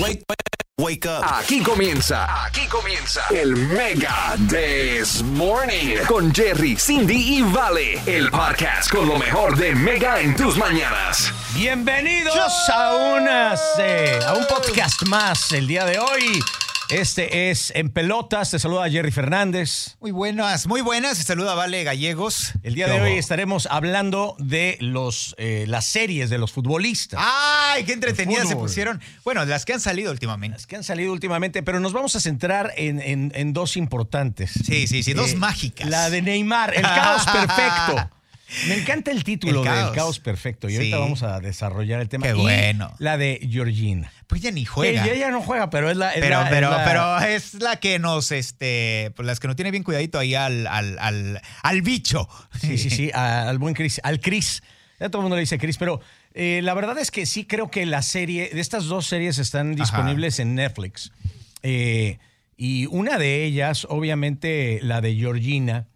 Wake, 0.00 0.24
wake 0.78 1.06
up. 1.06 1.24
Aquí 1.24 1.60
comienza, 1.60 2.44
aquí 2.44 2.66
comienza 2.68 3.22
el 3.30 3.56
Mega 3.56 4.36
This 4.48 5.22
Morning 5.22 5.96
con 6.06 6.32
Jerry, 6.32 6.76
Cindy 6.76 7.38
y 7.38 7.42
Vale, 7.42 8.00
el 8.06 8.30
podcast 8.30 8.90
con 8.90 9.08
lo 9.08 9.18
mejor 9.18 9.56
de 9.56 9.74
Mega 9.74 10.20
en 10.20 10.36
tus 10.36 10.56
mañanas. 10.56 11.32
Bienvenidos 11.54 12.68
a, 12.72 12.94
unas, 12.94 13.60
eh, 13.80 14.20
a 14.24 14.34
un 14.34 14.46
podcast 14.46 15.02
más 15.08 15.50
el 15.50 15.66
día 15.66 15.84
de 15.84 15.98
hoy. 15.98 16.40
Este 16.90 17.50
es 17.50 17.70
En 17.76 17.90
Pelotas, 17.90 18.50
te 18.50 18.58
saluda 18.58 18.88
Jerry 18.88 19.10
Fernández. 19.10 19.96
Muy 20.00 20.10
buenas, 20.10 20.66
muy 20.66 20.80
buenas. 20.80 21.18
Se 21.18 21.24
saluda 21.24 21.54
Vale 21.54 21.84
Gallegos. 21.84 22.52
El 22.62 22.74
día 22.74 22.88
de 22.88 22.98
hoy 22.98 23.12
estaremos 23.18 23.68
hablando 23.70 24.34
de 24.38 24.78
los, 24.80 25.34
eh, 25.36 25.66
las 25.68 25.84
series 25.84 26.30
de 26.30 26.38
los 26.38 26.50
futbolistas. 26.50 27.20
¡Ay, 27.22 27.84
qué 27.84 27.92
entretenidas 27.92 28.48
se 28.48 28.56
pusieron! 28.56 29.02
Bueno, 29.22 29.44
las 29.44 29.66
que 29.66 29.74
han 29.74 29.80
salido 29.80 30.10
últimamente. 30.10 30.56
Las 30.56 30.66
que 30.66 30.76
han 30.76 30.84
salido 30.84 31.12
últimamente, 31.12 31.62
pero 31.62 31.78
nos 31.78 31.92
vamos 31.92 32.16
a 32.16 32.20
centrar 32.20 32.72
en, 32.78 33.00
en- 33.02 33.32
en 33.34 33.52
dos 33.52 33.76
importantes. 33.76 34.52
Sí, 34.64 34.86
sí, 34.86 35.02
sí, 35.02 35.12
dos 35.12 35.32
Eh, 35.32 35.36
mágicas. 35.36 35.90
La 35.90 36.08
de 36.08 36.22
Neymar, 36.22 36.74
el 36.74 36.82
caos 36.82 37.22
perfecto. 37.32 38.10
Me 38.66 38.76
encanta 38.78 39.10
el 39.10 39.24
título 39.24 39.60
El 39.60 39.64
del 39.66 39.74
caos. 39.74 39.94
caos 39.94 40.20
perfecto 40.20 40.68
y 40.70 40.76
ahorita 40.76 40.98
vamos 40.98 41.22
a 41.22 41.38
desarrollar 41.40 42.00
el 42.00 42.08
tema. 42.08 42.24
Qué 42.26 42.32
Y 42.32 42.40
bueno. 42.40 42.94
La 42.98 43.18
de 43.18 43.46
Georgina. 43.50 44.10
Pues 44.26 44.40
ya 44.40 44.50
ni 44.50 44.64
juega. 44.64 45.04
Ella 45.04 45.14
ya 45.14 45.30
no 45.30 45.42
juega, 45.42 45.68
pero 45.70 45.90
es 45.90 45.96
la. 45.96 46.12
es 46.14 46.20
pero, 46.20 46.36
la- 46.40 46.44
es 46.44 46.50
pero, 46.50 46.70
la- 46.70 46.84
pero 46.84 47.18
es 47.34 47.54
la 47.54 47.76
que 47.76 47.98
nos, 47.98 48.32
este, 48.32 49.12
pues 49.16 49.26
las 49.26 49.38
que 49.40 49.48
nos 49.48 49.56
tiene 49.56 49.70
bien 49.70 49.82
cuidadito 49.82 50.18
ahí 50.18 50.34
al, 50.34 50.66
al, 50.66 50.98
al, 50.98 51.42
al 51.62 51.82
bicho. 51.82 52.28
Sí, 52.60 52.78
sí, 52.78 52.88
sí, 52.90 53.10
al 53.14 53.58
buen 53.58 53.74
Chris, 53.74 54.00
al 54.02 54.20
Chris. 54.20 54.62
Ya 54.98 55.08
todo 55.10 55.20
el 55.20 55.24
mundo 55.24 55.36
le 55.36 55.40
dice 55.40 55.58
Chris, 55.58 55.76
pero 55.76 56.00
eh, 56.34 56.60
la 56.62 56.74
verdad 56.74 56.98
es 56.98 57.10
que 57.10 57.26
sí 57.26 57.44
creo 57.44 57.70
que 57.70 57.86
la 57.86 58.02
serie, 58.02 58.50
de 58.52 58.60
estas 58.60 58.86
dos 58.86 59.06
series 59.06 59.38
están 59.38 59.74
disponibles 59.74 60.38
en 60.40 60.54
Netflix. 60.54 61.12
Eh, 61.62 62.18
y 62.56 62.86
una 62.86 63.18
de 63.18 63.44
ellas, 63.44 63.86
obviamente, 63.88 64.80
la 64.82 65.00
de 65.00 65.14
Georgina. 65.14 65.86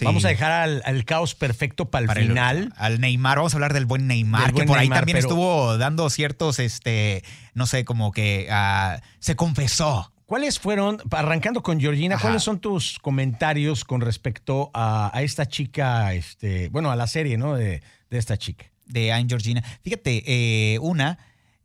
Sí. 0.00 0.04
Vamos 0.06 0.24
a 0.24 0.28
dejar 0.28 0.50
al, 0.50 0.82
al 0.84 1.04
caos 1.04 1.34
perfecto 1.34 1.90
para 1.90 2.02
el 2.02 2.06
Para 2.08 2.20
el- 2.20 2.28
final. 2.28 2.72
al 2.76 3.00
Neymar, 3.00 3.36
vamos 3.36 3.54
a 3.54 3.56
hablar 3.56 3.72
del 3.74 3.86
buen 3.86 4.06
Neymar, 4.06 4.46
Del 4.46 4.50
que 4.50 4.56
buen 4.56 4.66
por 4.68 4.78
ahí 4.78 4.88
también 4.88 5.16
pero- 5.18 5.28
estuvo 5.28 5.78
dando 5.78 6.10
ciertos, 6.10 6.58
este, 6.58 7.22
no 7.54 7.66
sé, 7.66 7.84
como 7.84 8.10
que 8.10 8.48
ah, 8.50 9.00
se 9.20 9.36
confesó. 9.36 10.12
¿Cuáles 10.26 10.58
fueron, 10.58 10.98
arrancando 11.10 11.62
con 11.62 11.80
Georgina, 11.80 12.14
Ajá. 12.14 12.22
cuáles 12.22 12.42
son 12.42 12.60
tus 12.60 12.98
comentarios 13.00 13.84
con 13.84 14.00
respecto 14.00 14.70
a, 14.74 15.10
a 15.16 15.22
esta 15.22 15.46
chica, 15.46 16.14
este, 16.14 16.68
bueno, 16.70 16.90
a 16.90 16.96
la 16.96 17.06
serie, 17.08 17.36
¿no? 17.36 17.54
De, 17.56 17.82
de 18.10 18.18
esta 18.18 18.36
chica. 18.36 18.66
de 18.86 19.12
Anne 19.12 19.26
Georgina. 19.28 19.62
Fíjate, 19.82 20.22
eh, 20.26 20.78
una 20.80 21.18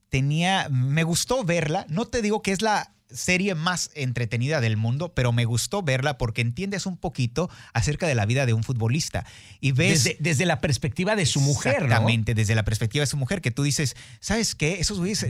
tenía, 0.09 0.67
me 0.70 1.03
gustó 1.03 1.44
verla, 1.44 1.86
no 1.89 2.05
te 2.05 2.22
digo 2.22 2.42
que 2.42 2.52
es 2.52 2.61
la 2.61 2.92
serie 3.16 3.55
más 3.55 3.89
entretenida 3.95 4.61
del 4.61 4.77
mundo, 4.77 5.13
pero 5.13 5.31
me 5.31 5.45
gustó 5.45 5.81
verla 5.81 6.17
porque 6.17 6.41
entiendes 6.41 6.85
un 6.85 6.97
poquito 6.97 7.49
acerca 7.73 8.08
de 8.08 8.16
la 8.16 8.25
vida 8.25 8.45
de 8.45 8.53
un 8.53 8.63
futbolista 8.63 9.25
y 9.59 9.71
ves 9.71 10.03
Desde, 10.03 10.17
desde 10.19 10.45
la 10.45 10.61
perspectiva 10.61 11.16
de 11.16 11.25
su 11.25 11.39
mujer, 11.39 11.80
¿no? 11.80 11.86
Exactamente, 11.86 12.33
desde 12.36 12.55
la 12.55 12.63
perspectiva 12.63 13.03
de 13.03 13.08
su 13.08 13.17
mujer, 13.17 13.41
que 13.41 13.52
tú 13.52 13.63
dices, 13.63 13.95
¿sabes 14.19 14.55
qué? 14.55 14.80
Esos 14.80 14.99
güeyes, 14.99 15.25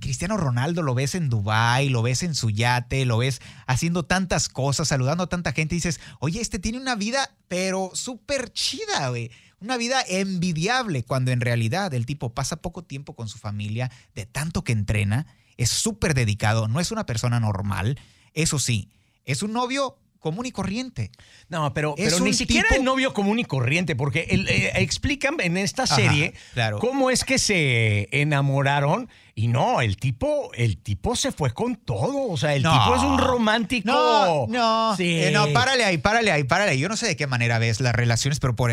Cristiano 0.00 0.36
Ronaldo 0.36 0.82
lo 0.82 0.94
ves 0.94 1.14
en 1.14 1.28
Dubai, 1.28 1.88
lo 1.88 2.02
ves 2.02 2.22
en 2.22 2.34
su 2.34 2.50
yate, 2.50 3.04
lo 3.04 3.18
ves 3.18 3.40
haciendo 3.66 4.04
tantas 4.04 4.48
cosas, 4.48 4.88
saludando 4.88 5.24
a 5.24 5.28
tanta 5.28 5.52
gente, 5.52 5.74
y 5.74 5.78
dices, 5.78 6.00
oye, 6.18 6.40
este 6.40 6.58
tiene 6.58 6.78
una 6.78 6.96
vida, 6.96 7.30
pero 7.48 7.90
súper 7.94 8.52
chida, 8.52 9.08
güey. 9.08 9.30
Una 9.60 9.76
vida 9.76 10.02
envidiable, 10.08 11.02
cuando 11.04 11.32
en 11.32 11.40
realidad 11.40 11.92
el 11.92 12.06
tipo 12.06 12.32
pasa 12.32 12.56
poco 12.56 12.82
tiempo 12.82 13.14
con 13.14 13.28
su 13.28 13.38
familia, 13.38 13.90
de 14.14 14.24
tanto 14.24 14.64
que 14.64 14.72
entrena, 14.72 15.26
es 15.62 15.70
súper 15.70 16.14
dedicado, 16.14 16.68
no 16.68 16.80
es 16.80 16.90
una 16.90 17.06
persona 17.06 17.38
normal, 17.40 17.98
eso 18.34 18.58
sí, 18.58 18.90
es 19.24 19.42
un 19.42 19.52
novio 19.52 19.96
común 20.18 20.44
y 20.44 20.52
corriente. 20.52 21.10
No, 21.48 21.72
pero, 21.72 21.94
Es 21.96 22.12
pero 22.12 22.24
ni 22.24 22.34
siquiera 22.34 22.68
tipo- 22.68 22.78
el 22.78 22.84
novio 22.84 23.14
común 23.14 23.38
y 23.38 23.44
corriente, 23.44 23.96
porque 23.96 24.26
el- 24.30 24.48
eh, 24.48 24.70
explican 24.74 25.36
en 25.40 25.56
esta 25.56 25.84
Ajá, 25.84 25.94
serie 25.96 26.34
claro. 26.52 26.78
cómo 26.78 27.10
es 27.10 27.24
que 27.24 27.38
se 27.38 28.08
enamoraron 28.20 29.08
y 29.34 29.48
no, 29.48 29.80
el 29.80 29.96
tipo, 29.96 30.50
el 30.54 30.78
tipo 30.78 31.16
se 31.16 31.32
fue 31.32 31.52
con 31.52 31.76
todo, 31.76 32.28
o 32.30 32.36
sea, 32.36 32.54
el 32.54 32.62
No. 32.62 32.72
tipo 32.72 32.96
es 32.96 33.02
un 33.02 33.18
romántico. 33.18 33.86
No, 33.90 34.46
no, 34.48 34.96
Sí. 34.96 35.20
eh, 35.20 35.30
no, 35.32 35.48
párale 35.52 35.84
ahí, 35.84 35.98
párale 35.98 36.30
ahí, 36.32 36.44
párale. 36.44 36.78
Yo 36.78 36.88
no 36.88 36.96
sé 36.96 37.06
de 37.06 37.16
qué 37.16 37.26
manera 37.26 37.58
ves 37.58 37.80
las 37.80 37.94
relaciones, 37.94 38.40
pero 38.40 38.56
por, 38.56 38.70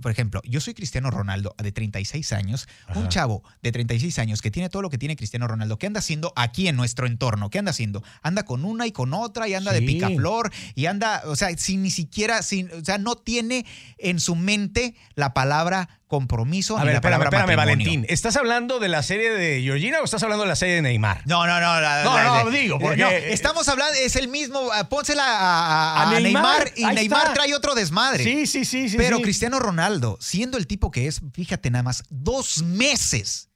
por- 0.00 0.10
ejemplo, 0.10 0.40
yo 0.44 0.60
soy 0.60 0.74
Cristiano 0.74 1.10
Ronaldo 1.10 1.54
de 1.58 1.72
36 1.72 2.32
años, 2.32 2.68
un 2.94 3.08
chavo 3.08 3.42
de 3.62 3.72
36 3.72 4.18
años 4.18 4.42
que 4.42 4.50
tiene 4.50 4.68
todo 4.68 4.82
lo 4.82 4.90
que 4.90 4.98
tiene 4.98 5.16
Cristiano 5.16 5.46
Ronaldo, 5.46 5.78
¿qué 5.78 5.86
anda 5.86 6.00
haciendo 6.00 6.32
aquí 6.36 6.68
en 6.68 6.76
nuestro 6.76 7.06
entorno? 7.06 7.50
¿Qué 7.50 7.58
anda 7.58 7.70
haciendo? 7.70 8.02
Anda 8.22 8.44
con 8.44 8.64
una 8.64 8.86
y 8.86 8.92
con 8.92 9.14
otra 9.14 9.48
y 9.48 9.54
anda 9.54 9.72
de 9.72 9.80
Sí. 9.80 9.86
picaflor 9.86 10.50
y 10.74 10.86
anda, 10.86 11.22
o 11.26 11.36
sea, 11.36 11.56
sin 11.56 11.82
ni 11.82 11.90
siquiera, 11.90 12.42
sin, 12.42 12.70
o 12.72 12.84
sea, 12.84 12.98
no 12.98 13.16
tiene 13.16 13.64
en 13.98 14.20
su 14.20 14.34
mente 14.36 14.94
la 15.14 15.34
palabra 15.34 15.88
compromiso 16.10 16.76
A 16.76 16.80
ni 16.80 16.86
ver, 16.86 16.94
la 16.94 16.98
espérame, 16.98 17.18
palabra 17.20 17.38
espérame, 17.38 17.56
matrimonio. 17.56 17.84
Valentín. 17.86 18.06
¿Estás 18.12 18.36
hablando 18.36 18.80
de 18.80 18.88
la 18.88 19.02
serie 19.04 19.30
de 19.30 19.62
Georgina 19.62 20.00
o 20.00 20.04
estás 20.04 20.20
hablando 20.24 20.42
de 20.42 20.48
la 20.48 20.56
serie 20.56 20.74
de 20.74 20.82
Neymar? 20.82 21.22
No, 21.24 21.46
no, 21.46 21.54
no. 21.60 21.80
la- 21.80 22.02
No, 22.04 22.14
la- 22.16 22.42
no, 22.44 22.50
de- 22.50 22.58
digo, 22.58 22.78
porque- 22.80 22.96
no, 22.96 23.08
estamos 23.08 23.68
hablando, 23.68 23.94
es 23.94 24.16
el 24.16 24.26
mismo. 24.26 24.70
ah, 24.72 24.88
Pónsela 24.88 25.24
a, 25.24 25.38
a- 25.38 26.02
A 26.02 26.08
a 26.16 26.20
Neymar, 26.20 26.42
Neymar, 26.42 26.72
y 26.76 26.84
ahí 26.84 26.94
Neymar 26.96 27.20
está. 27.22 27.34
trae 27.34 27.54
otro 27.54 27.74
desmadre. 27.76 28.24
Sí, 28.24 28.46
sí, 28.48 28.64
sí, 28.64 28.88
sí. 28.88 28.96
Pero 28.96 29.18
sí. 29.18 29.22
Cristiano 29.22 29.60
Ronaldo, 29.60 30.18
siendo 30.20 30.58
el 30.58 30.66
tipo 30.66 30.90
que 30.90 31.06
es, 31.06 31.20
fíjate 31.32 31.70
nada 31.70 31.84
más, 31.84 32.02
dos 32.10 32.62
meses. 32.64 33.48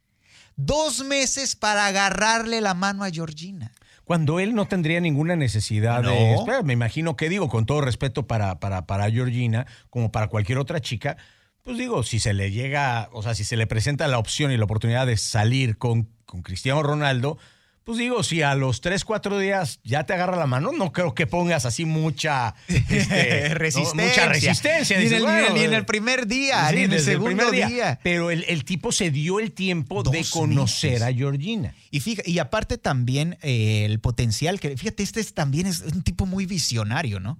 Dos 0.56 1.04
meses 1.04 1.56
para 1.56 1.86
agarrarle 1.86 2.60
la 2.60 2.74
mano 2.74 3.02
a 3.02 3.10
Georgina. 3.10 3.72
Cuando 4.04 4.38
él 4.38 4.54
no 4.54 4.68
tendría 4.68 5.00
ninguna 5.00 5.34
necesidad 5.34 6.02
de. 6.02 6.08
No. 6.34 6.38
Espera, 6.40 6.62
me 6.62 6.74
imagino 6.74 7.16
que 7.16 7.28
digo, 7.28 7.48
con 7.48 7.66
todo 7.66 7.80
respeto 7.80 8.26
para, 8.28 8.60
para, 8.60 8.86
para 8.86 9.10
Georgina, 9.10 9.66
como 9.90 10.12
para 10.12 10.28
cualquier 10.28 10.58
otra 10.58 10.78
chica, 10.80 11.16
pues 11.64 11.78
digo, 11.78 12.02
si 12.02 12.18
se 12.20 12.34
le 12.34 12.50
llega, 12.50 13.08
o 13.12 13.22
sea, 13.22 13.34
si 13.34 13.42
se 13.42 13.56
le 13.56 13.66
presenta 13.66 14.06
la 14.06 14.18
opción 14.18 14.52
y 14.52 14.56
la 14.58 14.64
oportunidad 14.64 15.06
de 15.06 15.16
salir 15.16 15.78
con, 15.78 16.08
con 16.26 16.42
Cristiano 16.42 16.82
Ronaldo, 16.82 17.38
pues 17.84 17.98
digo, 17.98 18.22
si 18.22 18.42
a 18.42 18.54
los 18.54 18.80
3, 18.82 19.02
4 19.04 19.38
días 19.38 19.80
ya 19.82 20.04
te 20.04 20.12
agarra 20.12 20.36
la 20.36 20.46
mano, 20.46 20.72
no 20.72 20.92
creo 20.92 21.14
que 21.14 21.26
pongas 21.26 21.64
así 21.66 21.84
mucha 21.86 22.54
este, 22.68 23.48
¿no? 23.48 23.54
resistencia. 23.54 24.22
Mucha 24.24 24.28
resistencia. 24.28 24.98
Ni 24.98 25.04
en, 25.04 25.10
Dices, 25.10 25.22
el, 25.22 25.26
ni 25.26 25.30
en 25.32 25.36
el- 25.38 25.42
bueno, 25.42 25.54
ni 25.56 25.64
en 25.64 25.74
el 25.74 25.84
primer 25.86 26.26
día, 26.26 26.68
sí, 26.68 26.76
ni 26.76 26.82
en 26.82 26.92
el 26.92 27.00
segundo 27.00 27.50
día. 27.50 27.98
Pero 28.02 28.30
el, 28.30 28.44
el 28.48 28.64
tipo 28.64 28.92
se 28.92 29.10
dio 29.10 29.40
el 29.40 29.52
tiempo 29.52 30.02
de 30.02 30.24
conocer 30.30 30.92
meses. 30.92 31.02
a 31.08 31.12
Georgina. 31.14 31.74
Y, 31.90 32.00
fija- 32.00 32.22
y 32.26 32.38
aparte 32.40 32.76
también 32.78 33.38
eh, 33.42 33.84
el 33.86 34.00
potencial 34.00 34.60
que, 34.60 34.76
fíjate, 34.76 35.02
este 35.02 35.20
es, 35.20 35.32
también 35.34 35.66
es 35.66 35.80
un 35.80 36.02
tipo 36.02 36.24
muy 36.26 36.44
visionario, 36.46 37.20
¿no? 37.20 37.38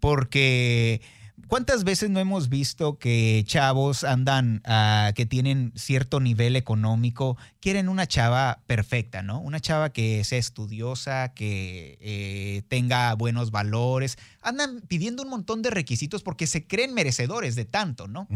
Porque 0.00 1.00
¿cuántas 1.48 1.84
veces 1.84 2.10
no 2.10 2.20
hemos 2.20 2.48
visto 2.48 2.98
que 2.98 3.42
chavos 3.46 4.04
andan, 4.04 4.62
ah, 4.64 5.12
que 5.14 5.26
tienen 5.26 5.72
cierto 5.76 6.20
nivel 6.20 6.56
económico, 6.56 7.36
quieren 7.60 7.88
una 7.88 8.06
chava 8.06 8.60
perfecta, 8.66 9.22
¿no? 9.22 9.40
Una 9.40 9.60
chava 9.60 9.90
que 9.92 10.24
sea 10.24 10.38
estudiosa, 10.38 11.32
que 11.34 11.98
eh, 12.00 12.62
tenga 12.68 13.14
buenos 13.14 13.50
valores, 13.50 14.16
andan 14.40 14.80
pidiendo 14.88 15.22
un 15.22 15.30
montón 15.30 15.62
de 15.62 15.70
requisitos 15.70 16.22
porque 16.22 16.46
se 16.46 16.66
creen 16.66 16.94
merecedores 16.94 17.54
de 17.54 17.64
tanto, 17.64 18.08
¿no? 18.08 18.26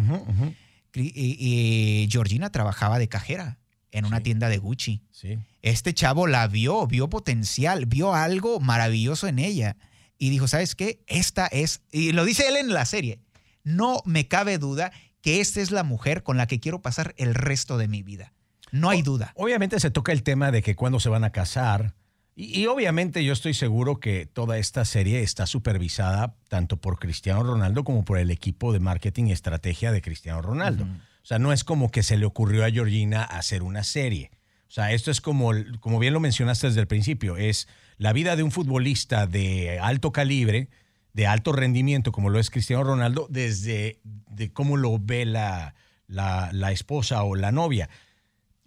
Y- 0.94 1.12
y 1.38 2.08
Georgina 2.10 2.50
trabajaba 2.50 2.98
de 2.98 3.08
cajera 3.08 3.58
en 3.92 4.04
una 4.06 4.18
Sí. 4.18 4.22
tienda 4.24 4.48
de 4.48 4.58
Gucci. 4.58 5.02
Sí. 5.10 5.38
Este 5.62 5.92
chavo 5.94 6.26
la 6.26 6.46
vio, 6.48 6.86
vio 6.86 7.08
potencial, 7.10 7.86
vio 7.86 8.14
algo 8.14 8.60
maravilloso 8.60 9.26
en 9.28 9.38
ella 9.38 9.76
y 10.18 10.30
dijo, 10.30 10.48
¿sabes 10.48 10.74
qué? 10.74 11.02
Esta 11.06 11.46
es, 11.46 11.82
y 11.92 12.12
lo 12.12 12.24
dice 12.24 12.48
él 12.48 12.56
en 12.56 12.72
la 12.72 12.84
serie, 12.84 13.20
no 13.64 14.02
me 14.04 14.28
cabe 14.28 14.58
duda 14.58 14.92
que 15.20 15.40
esta 15.40 15.60
es 15.60 15.70
la 15.70 15.82
mujer 15.82 16.22
con 16.22 16.36
la 16.36 16.46
que 16.46 16.60
quiero 16.60 16.82
pasar 16.82 17.14
el 17.18 17.34
resto 17.34 17.78
de 17.78 17.88
mi 17.88 18.02
vida. 18.02 18.32
No 18.72 18.90
hay 18.90 19.02
duda. 19.02 19.32
Obviamente 19.36 19.80
se 19.80 19.90
toca 19.90 20.12
el 20.12 20.22
tema 20.22 20.50
de 20.50 20.62
que 20.62 20.76
cuándo 20.76 21.00
se 21.00 21.08
van 21.08 21.24
a 21.24 21.30
casar. 21.30 21.94
Y, 22.34 22.60
y 22.60 22.66
obviamente 22.66 23.24
yo 23.24 23.32
estoy 23.32 23.54
seguro 23.54 23.98
que 23.98 24.26
toda 24.26 24.58
esta 24.58 24.84
serie 24.84 25.22
está 25.22 25.46
supervisada 25.46 26.36
tanto 26.48 26.76
por 26.76 26.98
Cristiano 26.98 27.42
Ronaldo 27.42 27.84
como 27.84 28.04
por 28.04 28.18
el 28.18 28.30
equipo 28.30 28.72
de 28.72 28.80
marketing 28.80 29.26
y 29.26 29.32
estrategia 29.32 29.92
de 29.92 30.02
Cristiano 30.02 30.42
Ronaldo. 30.42 30.84
O 30.84 31.26
sea, 31.26 31.40
no 31.40 31.52
es 31.52 31.64
como 31.64 31.90
que 31.90 32.04
se 32.04 32.16
le 32.16 32.24
ocurrió 32.24 32.64
a 32.64 32.70
Georgina 32.70 33.24
hacer 33.24 33.64
una 33.64 33.82
serie. 33.82 34.30
O 34.68 34.70
sea, 34.70 34.92
esto 34.92 35.10
es 35.10 35.20
como, 35.20 35.50
como 35.80 35.98
bien 35.98 36.12
lo 36.12 36.20
mencionaste 36.20 36.68
desde 36.68 36.80
el 36.80 36.86
principio, 36.86 37.36
es 37.36 37.66
la 37.98 38.12
vida 38.12 38.36
de 38.36 38.42
un 38.42 38.50
futbolista 38.50 39.26
de 39.26 39.78
alto 39.80 40.12
calibre, 40.12 40.68
de 41.12 41.26
alto 41.26 41.52
rendimiento, 41.52 42.12
como 42.12 42.28
lo 42.30 42.38
es 42.38 42.50
Cristiano 42.50 42.84
Ronaldo, 42.84 43.26
desde 43.30 44.00
de 44.04 44.52
cómo 44.52 44.76
lo 44.76 44.98
ve 44.98 45.24
la, 45.24 45.74
la, 46.06 46.50
la 46.52 46.72
esposa 46.72 47.22
o 47.22 47.34
la 47.34 47.52
novia. 47.52 47.88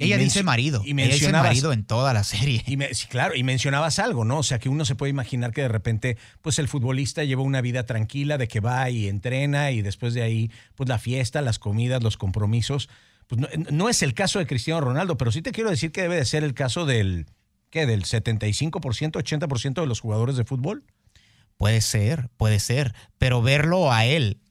Ella 0.02 0.18
dice 0.18 0.44
marido. 0.44 0.81
Y 0.86 0.92
Ella 0.92 1.14
dice 1.14 1.31
marido 1.31 1.74
en 1.74 1.84
toda 1.84 2.14
la 2.14 2.24
serie. 2.24 2.64
y 2.66 2.78
me- 2.78 2.94
sí, 2.94 3.08
claro, 3.08 3.36
y 3.36 3.44
mencionabas 3.44 4.00
algo, 4.00 4.24
¿no? 4.24 4.40
O 4.40 4.44
sea, 4.44 4.58
que 4.58 4.70
uno 4.70 4.86
se 4.86 4.96
puede 4.96 5.10
imaginar 5.10 5.52
que 5.52 5.62
de 5.62 5.68
repente, 5.68 6.18
pues 6.42 6.58
el 6.58 6.70
futbolista 6.70 7.24
lleva 7.26 7.42
una 7.42 7.60
vida 7.62 7.86
tranquila, 7.86 8.38
de 8.38 8.48
que 8.48 8.62
va 8.62 8.90
y 8.90 9.08
entrena 9.10 9.72
y 9.72 9.81
después 9.81 10.14
de 10.14 10.22
ahí, 10.22 10.52
pues 10.76 10.88
la 10.88 11.00
fiesta, 11.00 11.42
las 11.42 11.60
comidas, 11.60 12.02
los 12.02 12.16
compromisos. 12.16 12.88
Pues 13.28 13.42
no, 13.42 13.48
no 13.72 13.90
es 13.90 14.02
el 14.02 14.14
caso 14.14 14.40
de 14.40 14.48
Cristiano 14.48 14.80
Ronaldo, 14.80 15.18
pero 15.18 15.31
sí 15.34 15.42
te 15.42 15.52
quiero 15.52 15.70
decir 15.70 15.92
que 15.92 16.02
debe 16.04 16.16
de 16.16 16.26
ser 16.26 16.46
el 16.46 16.54
caso 16.54 16.86
del, 16.86 17.26
¿qué? 17.69 17.86
¿Del 17.86 18.04
75%, 18.04 18.71
80% 19.12 19.81
de 19.81 19.88
los 19.88 20.00
jugadores 20.00 20.36
de 20.36 20.45
fútbol? 20.45 20.83
Puede 21.57 21.81
ser, 21.81 22.30
puede 22.38 22.60
ser, 22.60 22.95
pero 23.18 23.42
verlo 23.42 23.92
a 23.92 24.06
él 24.06 24.42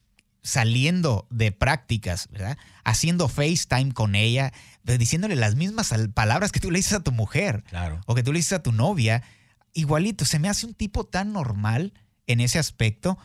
saliendo 0.42 1.26
de 1.30 1.52
prácticas, 1.52 2.28
¿verdad? 2.30 2.56
Haciendo 2.84 3.28
FaceTime 3.28 3.92
con 3.92 4.14
ella, 4.14 4.52
diciéndole 4.82 5.36
las 5.36 5.56
mismas 5.56 5.92
palabras 6.14 6.52
que 6.52 6.60
tú 6.60 6.70
le 6.70 6.78
dices 6.78 6.94
a 6.94 7.02
tu 7.02 7.12
mujer 7.12 7.64
claro. 7.68 8.00
o 8.06 8.14
que 8.14 8.22
tú 8.22 8.32
le 8.32 8.38
dices 8.38 8.54
a 8.54 8.62
tu 8.62 8.72
novia, 8.72 9.22
igualito, 9.74 10.24
se 10.24 10.38
me 10.38 10.48
hace 10.48 10.66
un 10.66 10.74
tipo 10.74 11.04
tan 11.04 11.32
normal 11.32 11.92
en 12.26 12.40
ese 12.40 12.58
aspecto 12.58 13.18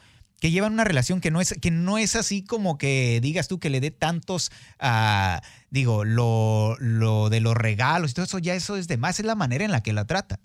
que 0.43 0.51
llevan 0.51 0.73
una 0.73 0.83
relación 0.83 1.21
que 1.21 1.31
no 1.31 1.39
es, 1.39 1.55
que 1.61 1.71
no 1.71 1.97
es 1.97 2.17
así 2.17 2.43
como 2.43 2.77
que 2.77 3.19
digas 3.21 3.47
tú 3.47 3.61
que 3.61 3.69
le 3.69 3.79
dé 3.79 3.91
tantos, 3.91 4.51
uh, 4.81 5.39
digo, 5.69 6.03
lo, 6.03 6.75
lo 6.81 7.29
de 7.29 7.39
los 7.39 7.55
regalos 7.55 8.11
y 8.11 8.13
todo 8.15 8.25
eso, 8.25 8.39
ya 8.39 8.53
eso 8.53 8.75
es 8.75 8.89
de 8.89 8.97
más, 8.97 9.21
es 9.21 9.25
la 9.25 9.35
manera 9.35 9.63
en 9.63 9.71
la 9.71 9.81
que 9.81 9.93
la 9.93 10.03
trata. 10.03 10.41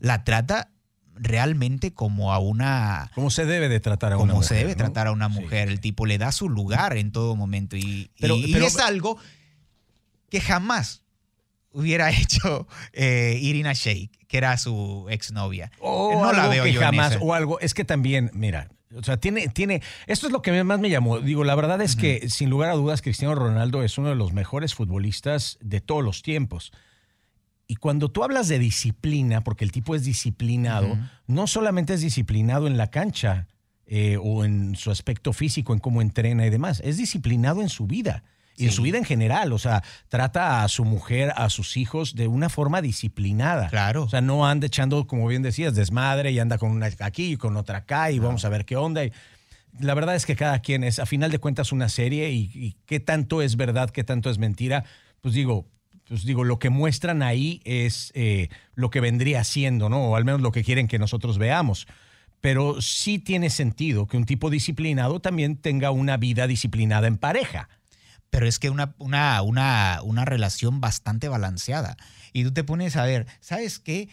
La 0.00 0.22
trata 0.22 0.70
realmente 1.14 1.94
como 1.94 2.34
a 2.34 2.38
una... 2.40 3.10
Como 3.14 3.30
se 3.30 3.46
debe 3.46 3.70
de 3.70 3.80
tratar 3.80 4.12
a 4.12 4.16
una 4.18 4.34
mujer. 4.34 4.34
Como 4.34 4.42
se 4.42 4.54
debe 4.56 4.74
tratar 4.74 5.06
a 5.06 5.12
una 5.12 5.28
mujer. 5.28 5.70
El 5.70 5.80
tipo 5.80 6.04
le 6.04 6.18
da 6.18 6.30
su 6.30 6.50
lugar 6.50 6.98
en 6.98 7.10
todo 7.10 7.34
momento. 7.34 7.74
Y, 7.74 8.10
pero, 8.20 8.36
es 8.36 8.78
algo 8.78 9.16
que 10.28 10.42
jamás 10.42 11.04
hubiera 11.72 12.10
hecho 12.20 12.68
eh, 12.92 13.38
Irina 13.40 13.72
Shayk, 13.72 14.26
que 14.26 14.36
era 14.36 14.58
su 14.58 15.06
exnovia. 15.08 15.72
O 15.80 16.22
no 16.22 16.34
la 16.34 16.48
veo 16.48 16.64
que 16.64 16.74
jamás, 16.74 17.16
o 17.22 17.32
algo. 17.32 17.58
Es 17.60 17.72
que 17.72 17.86
también, 17.86 18.30
mira, 18.34 18.68
o 18.94 19.02
sea, 19.02 19.18
tiene, 19.18 19.48
tiene. 19.48 19.82
Esto 20.06 20.26
es 20.26 20.32
lo 20.32 20.42
que 20.42 20.64
más 20.64 20.80
me 20.80 20.90
llamó. 20.90 21.20
Digo, 21.20 21.44
la 21.44 21.54
verdad 21.54 21.80
es 21.82 21.96
que, 21.96 22.28
sin 22.28 22.50
lugar 22.50 22.70
a 22.70 22.74
dudas, 22.74 23.02
Cristiano 23.02 23.34
Ronaldo 23.34 23.82
es 23.82 23.98
uno 23.98 24.08
de 24.08 24.14
los 24.14 24.32
mejores 24.32 24.74
futbolistas 24.74 25.58
de 25.60 25.80
todos 25.80 26.02
los 26.02 26.22
tiempos. 26.22 26.72
Y 27.66 27.76
cuando 27.76 28.10
tú 28.10 28.24
hablas 28.24 28.48
de 28.48 28.58
disciplina, 28.58 29.44
porque 29.44 29.64
el 29.64 29.72
tipo 29.72 29.94
es 29.94 30.04
disciplinado, 30.04 30.98
no 31.26 31.46
solamente 31.46 31.92
es 31.92 32.00
disciplinado 32.00 32.66
en 32.66 32.78
la 32.78 32.90
cancha 32.90 33.46
eh, 33.86 34.16
o 34.22 34.46
en 34.46 34.74
su 34.74 34.90
aspecto 34.90 35.34
físico, 35.34 35.74
en 35.74 35.78
cómo 35.78 36.00
entrena 36.00 36.46
y 36.46 36.50
demás, 36.50 36.80
es 36.82 36.96
disciplinado 36.96 37.60
en 37.60 37.68
su 37.68 37.86
vida 37.86 38.24
y 38.58 38.66
en 38.66 38.72
su 38.72 38.82
vida 38.82 38.98
en 38.98 39.04
general. 39.04 39.52
O 39.52 39.58
sea, 39.58 39.82
trata 40.08 40.62
a 40.62 40.68
su 40.68 40.84
mujer, 40.84 41.32
a 41.36 41.48
sus 41.48 41.76
hijos 41.76 42.14
de 42.14 42.28
una 42.28 42.48
forma 42.48 42.82
disciplinada. 42.82 43.68
Claro. 43.68 44.04
O 44.04 44.08
sea, 44.08 44.20
no 44.20 44.46
anda 44.46 44.66
echando, 44.66 45.06
como 45.06 45.26
bien 45.26 45.42
decías, 45.42 45.74
desmadre 45.74 46.32
y 46.32 46.38
anda 46.38 46.58
con 46.58 46.70
una 46.70 46.90
aquí 47.00 47.32
y 47.32 47.36
con 47.36 47.56
otra 47.56 47.78
acá 47.78 48.10
y 48.10 48.18
vamos 48.18 48.44
a 48.44 48.48
ver 48.48 48.64
qué 48.64 48.76
onda. 48.76 49.04
Y 49.04 49.12
la 49.80 49.94
verdad 49.94 50.14
es 50.14 50.26
que 50.26 50.36
cada 50.36 50.58
quien 50.58 50.84
es, 50.84 50.98
a 50.98 51.06
final 51.06 51.30
de 51.30 51.38
cuentas, 51.38 51.72
una 51.72 51.88
serie 51.88 52.30
y 52.32 52.76
qué 52.86 53.00
tanto 53.00 53.42
es 53.42 53.56
verdad, 53.56 53.90
qué 53.90 54.04
tanto 54.04 54.28
es 54.30 54.38
mentira. 54.38 54.84
Pues 55.20 55.34
digo, 55.34 55.66
pues 56.08 56.24
digo, 56.24 56.42
lo 56.44 56.58
que 56.58 56.70
muestran 56.70 57.22
ahí 57.22 57.60
es 57.64 58.12
eh, 58.14 58.48
lo 58.74 58.90
que 58.90 59.00
vendría 59.00 59.44
siendo, 59.44 59.88
¿no? 59.88 60.08
O 60.08 60.16
al 60.16 60.24
menos 60.24 60.40
lo 60.40 60.52
que 60.52 60.64
quieren 60.64 60.88
que 60.88 60.98
nosotros 60.98 61.38
veamos. 61.38 61.86
Pero 62.40 62.80
sí 62.80 63.18
tiene 63.18 63.50
sentido 63.50 64.06
que 64.06 64.16
un 64.16 64.24
tipo 64.24 64.48
disciplinado 64.48 65.20
también 65.20 65.56
tenga 65.56 65.90
una 65.90 66.16
vida 66.16 66.46
disciplinada 66.46 67.08
en 67.08 67.18
pareja. 67.18 67.68
Pero 68.30 68.46
es 68.46 68.58
que 68.58 68.70
una, 68.70 68.94
una, 68.98 69.42
una, 69.42 70.00
una 70.02 70.24
relación 70.24 70.80
bastante 70.80 71.28
balanceada. 71.28 71.96
Y 72.32 72.44
tú 72.44 72.52
te 72.52 72.64
pones 72.64 72.96
a 72.96 73.04
ver, 73.04 73.26
¿sabes 73.40 73.78
qué? 73.78 74.08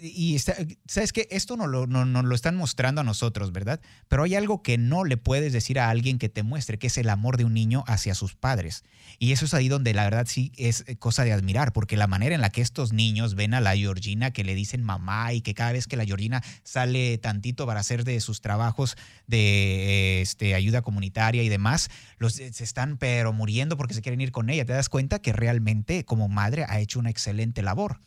Y 0.00 0.38
sabes 0.38 1.12
que 1.12 1.28
esto 1.30 1.56
no 1.56 1.66
lo, 1.66 1.86
no, 1.86 2.04
lo, 2.04 2.34
están 2.34 2.56
mostrando 2.56 3.00
a 3.00 3.04
nosotros, 3.04 3.52
¿verdad? 3.52 3.80
Pero 4.08 4.22
hay 4.22 4.34
algo 4.34 4.62
que 4.62 4.78
no 4.78 5.04
le 5.04 5.16
puedes 5.16 5.52
decir 5.52 5.78
a 5.78 5.90
alguien 5.90 6.18
que 6.18 6.28
te 6.28 6.42
muestre, 6.42 6.78
que 6.78 6.86
es 6.86 6.98
el 6.98 7.08
amor 7.08 7.36
de 7.36 7.44
un 7.44 7.54
niño 7.54 7.84
hacia 7.86 8.14
sus 8.14 8.34
padres. 8.34 8.84
Y 9.18 9.32
eso 9.32 9.46
es 9.46 9.54
ahí 9.54 9.68
donde 9.68 9.94
la 9.94 10.04
verdad 10.04 10.26
sí 10.28 10.52
es 10.56 10.84
cosa 10.98 11.24
de 11.24 11.32
admirar, 11.32 11.72
porque 11.72 11.96
la 11.96 12.06
manera 12.06 12.34
en 12.34 12.40
la 12.40 12.50
que 12.50 12.60
estos 12.60 12.92
niños 12.92 13.34
ven 13.34 13.54
a 13.54 13.60
la 13.60 13.76
Georgina, 13.76 14.30
que 14.32 14.44
le 14.44 14.54
dicen 14.54 14.82
mamá 14.82 15.32
y 15.32 15.40
que 15.40 15.54
cada 15.54 15.72
vez 15.72 15.86
que 15.86 15.96
la 15.96 16.04
Georgina 16.04 16.42
sale 16.62 17.18
tantito 17.18 17.66
para 17.66 17.80
hacer 17.80 18.04
de 18.04 18.20
sus 18.20 18.40
trabajos 18.40 18.96
de 19.26 20.22
este, 20.22 20.54
ayuda 20.54 20.82
comunitaria 20.82 21.42
y 21.42 21.48
demás, 21.48 21.90
los, 22.18 22.34
se 22.34 22.64
están 22.64 22.98
pero 22.98 23.32
muriendo 23.32 23.76
porque 23.76 23.94
se 23.94 24.02
quieren 24.02 24.20
ir 24.20 24.32
con 24.32 24.50
ella. 24.50 24.64
Te 24.64 24.72
das 24.72 24.88
cuenta 24.88 25.18
que 25.18 25.32
realmente 25.32 26.04
como 26.04 26.28
madre 26.28 26.64
ha 26.68 26.80
hecho 26.80 26.98
una 26.98 27.10
excelente 27.10 27.62
labor. 27.62 28.00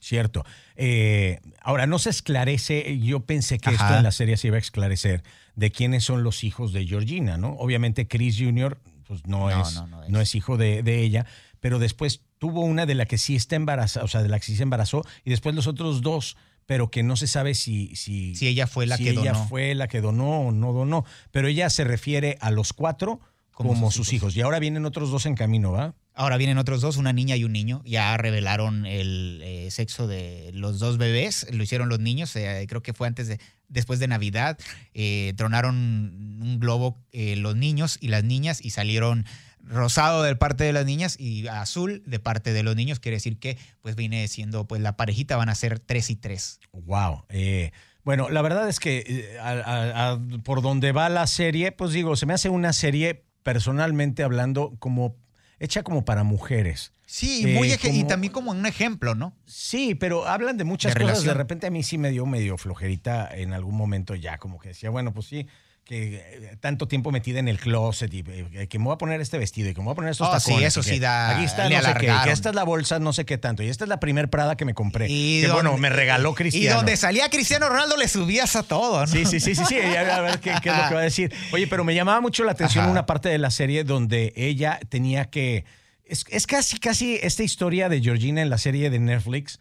Cierto. 0.00 0.44
Eh, 0.76 1.40
ahora, 1.60 1.86
no 1.86 1.98
se 1.98 2.10
esclarece, 2.10 2.98
yo 2.98 3.20
pensé 3.20 3.58
que 3.58 3.70
esto 3.70 3.96
en 3.96 4.02
la 4.02 4.12
serie 4.12 4.36
se 4.38 4.48
iba 4.48 4.56
a 4.56 4.60
esclarecer, 4.60 5.22
de 5.56 5.70
quiénes 5.70 6.04
son 6.04 6.24
los 6.24 6.42
hijos 6.42 6.72
de 6.72 6.86
Georgina, 6.86 7.36
¿no? 7.36 7.50
Obviamente 7.58 8.08
Chris 8.08 8.38
Jr. 8.38 8.78
pues 9.06 9.26
no, 9.26 9.50
es, 9.50 9.82
no, 10.08 10.20
es. 10.20 10.34
hijo 10.34 10.56
de, 10.56 11.02
ella, 11.02 11.26
pero 11.60 11.78
después 11.78 12.22
tuvo 12.38 12.62
una 12.62 12.86
de 12.86 12.94
la 12.94 13.04
que 13.04 13.18
sí 13.18 13.36
está 13.36 13.56
embarazada, 13.56 14.04
o 14.04 14.08
sea, 14.08 14.22
de 14.22 14.30
la 14.30 14.38
que 14.38 14.46
sí 14.46 14.56
se 14.56 14.62
embarazó, 14.62 15.04
y 15.22 15.30
después 15.30 15.54
los 15.54 15.66
otros 15.66 16.00
dos, 16.00 16.38
pero 16.64 16.90
que 16.90 17.02
no 17.02 17.16
se 17.16 17.26
sabe 17.26 17.54
si... 17.54 17.94
Si, 17.94 18.34
si 18.34 18.46
ella 18.46 18.66
fue 18.66 18.86
la 18.86 18.96
si 18.96 19.04
que 19.04 19.10
ella 19.10 19.34
fue 19.34 19.74
la 19.74 19.86
que 19.86 20.00
donó 20.00 20.46
o 20.46 20.52
no 20.52 20.72
donó, 20.72 21.04
pero 21.30 21.48
ella 21.48 21.68
se 21.68 21.84
refiere 21.84 22.38
a 22.40 22.50
los 22.50 22.72
cuatro 22.72 23.20
como, 23.52 23.90
sus, 23.90 24.12
hijos. 24.12 24.36
Y 24.36 24.40
ahora 24.40 24.58
vienen 24.58 24.86
otros 24.86 25.10
dos 25.10 25.26
en 25.26 25.34
camino, 25.34 25.72
¿va? 25.72 25.94
Ahora 26.20 26.36
vienen 26.36 26.58
otros 26.58 26.82
dos, 26.82 26.98
una 26.98 27.14
niña 27.14 27.34
y 27.36 27.44
un 27.44 27.52
niño. 27.52 27.80
Ya 27.86 28.14
revelaron 28.18 28.84
el 28.84 29.40
eh, 29.42 29.70
sexo 29.70 30.06
de 30.06 30.50
los 30.52 30.78
dos 30.78 30.98
bebés. 30.98 31.46
Lo 31.50 31.62
hicieron 31.62 31.88
los 31.88 31.98
niños. 31.98 32.36
Eh, 32.36 32.66
creo 32.68 32.82
que 32.82 32.92
fue 32.92 33.08
antes 33.08 33.26
de, 33.26 33.40
después 33.68 34.00
de 34.00 34.06
Navidad. 34.06 34.58
Eh, 34.92 35.32
tronaron 35.38 35.76
un 36.42 36.60
globo 36.60 36.98
los 37.14 37.56
niños 37.56 37.96
y 38.02 38.08
las 38.08 38.22
niñas 38.22 38.62
y 38.62 38.68
salieron 38.68 39.24
rosado 39.64 40.22
de 40.22 40.36
parte 40.36 40.64
de 40.64 40.74
las 40.74 40.84
niñas 40.84 41.18
y 41.18 41.48
azul 41.48 42.02
de 42.04 42.18
parte 42.18 42.52
de 42.52 42.64
los 42.64 42.76
niños. 42.76 43.00
Quiere 43.00 43.16
decir 43.16 43.38
que 43.38 43.56
pues 43.80 43.96
viene 43.96 44.28
siendo 44.28 44.68
pues 44.68 44.82
la 44.82 44.98
parejita 44.98 45.38
van 45.38 45.48
a 45.48 45.54
ser 45.54 45.78
tres 45.78 46.10
y 46.10 46.16
tres. 46.16 46.60
Wow. 46.72 47.24
bueno, 48.04 48.28
la 48.28 48.42
verdad 48.42 48.68
es 48.68 48.78
que 48.78 49.38
por 50.44 50.60
donde 50.60 50.92
va 50.92 51.08
la 51.08 51.26
serie, 51.26 51.72
pues 51.72 51.92
digo, 51.92 52.14
se 52.14 52.26
me 52.26 52.34
hace 52.34 52.50
una 52.50 52.74
serie 52.74 53.24
personalmente 53.42 54.22
hablando 54.22 54.76
como 54.80 55.16
hecha 55.60 55.84
como 55.84 56.04
para 56.04 56.24
mujeres. 56.24 56.92
Sí, 57.06 57.46
muy 57.54 57.70
eh, 57.70 57.78
y 57.92 58.04
también 58.04 58.32
como 58.32 58.50
un 58.50 58.66
ejemplo, 58.66 59.14
¿no? 59.14 59.36
Sí, 59.44 59.94
pero 59.94 60.26
hablan 60.26 60.56
de 60.56 60.64
muchas 60.64 60.94
cosas. 60.94 61.24
De 61.24 61.34
repente 61.34 61.66
a 61.66 61.70
mí 61.70 61.82
sí 61.82 61.98
me 61.98 62.10
dio 62.10 62.24
medio 62.26 62.56
flojerita 62.56 63.28
en 63.32 63.52
algún 63.52 63.76
momento 63.76 64.14
ya, 64.14 64.38
como 64.38 64.58
que 64.58 64.68
decía, 64.68 64.90
bueno, 64.90 65.12
pues 65.12 65.26
sí, 65.26 65.46
que 65.90 66.14
eh, 66.14 66.56
tanto 66.60 66.86
tiempo 66.86 67.10
metida 67.10 67.40
en 67.40 67.48
el 67.48 67.58
closet 67.58 68.14
y 68.14 68.22
eh, 68.28 68.68
que 68.68 68.78
me 68.78 68.84
voy 68.84 68.94
a 68.94 68.98
poner 68.98 69.20
este 69.20 69.38
vestido 69.38 69.68
y 69.68 69.74
que 69.74 69.80
me 69.80 69.86
voy 69.86 69.92
a 69.92 69.96
poner 69.96 70.12
estos 70.12 70.28
oh, 70.28 70.30
tacones. 70.30 70.58
Sí, 70.58 70.64
eso 70.64 70.84
sí 70.84 71.00
da. 71.00 71.30
Aquí 71.30 71.44
está, 71.44 71.68
no 71.68 71.82
sé 71.82 71.94
qué, 71.94 72.12
que 72.22 72.30
esta 72.30 72.50
es 72.50 72.54
la 72.54 72.62
bolsa, 72.62 73.00
no 73.00 73.12
sé 73.12 73.24
qué 73.24 73.38
tanto. 73.38 73.64
Y 73.64 73.68
esta 73.68 73.86
es 73.86 73.88
la 73.88 73.98
primer 73.98 74.30
Prada 74.30 74.56
que 74.56 74.64
me 74.64 74.72
compré. 74.72 75.08
Y 75.10 75.40
que 75.40 75.50
bueno, 75.50 75.76
me 75.78 75.90
regaló 75.90 76.32
Cristiano. 76.36 76.74
Y 76.74 76.76
donde 76.76 76.96
salía 76.96 77.28
Cristiano 77.28 77.68
Ronaldo 77.68 77.96
le 77.96 78.06
subías 78.06 78.54
a 78.54 78.62
todo, 78.62 79.00
¿no? 79.00 79.06
Sí, 79.08 79.26
sí, 79.26 79.40
sí, 79.40 79.56
sí, 79.56 79.64
sí. 79.66 79.80
A 79.80 80.20
ver 80.20 80.38
qué, 80.38 80.50
es 80.50 80.64
lo 80.64 80.88
que 80.88 80.94
va 80.94 81.00
a 81.00 81.02
decir. 81.02 81.34
Oye, 81.50 81.66
pero 81.66 81.82
me 81.82 81.92
llamaba 81.92 82.20
mucho 82.20 82.44
la 82.44 82.52
atención 82.52 82.88
una 82.88 83.04
parte 83.04 83.28
de 83.28 83.38
la 83.38 83.50
serie 83.50 83.82
donde 83.82 84.32
ella 84.36 84.78
tenía 84.88 85.24
que. 85.24 85.64
Es, 86.04 86.24
es 86.28 86.46
casi, 86.46 86.78
casi 86.78 87.18
esta 87.20 87.42
historia 87.42 87.88
de 87.88 88.00
Georgina 88.00 88.42
en 88.42 88.48
la 88.48 88.58
serie 88.58 88.90
de 88.90 89.00
Netflix. 89.00 89.58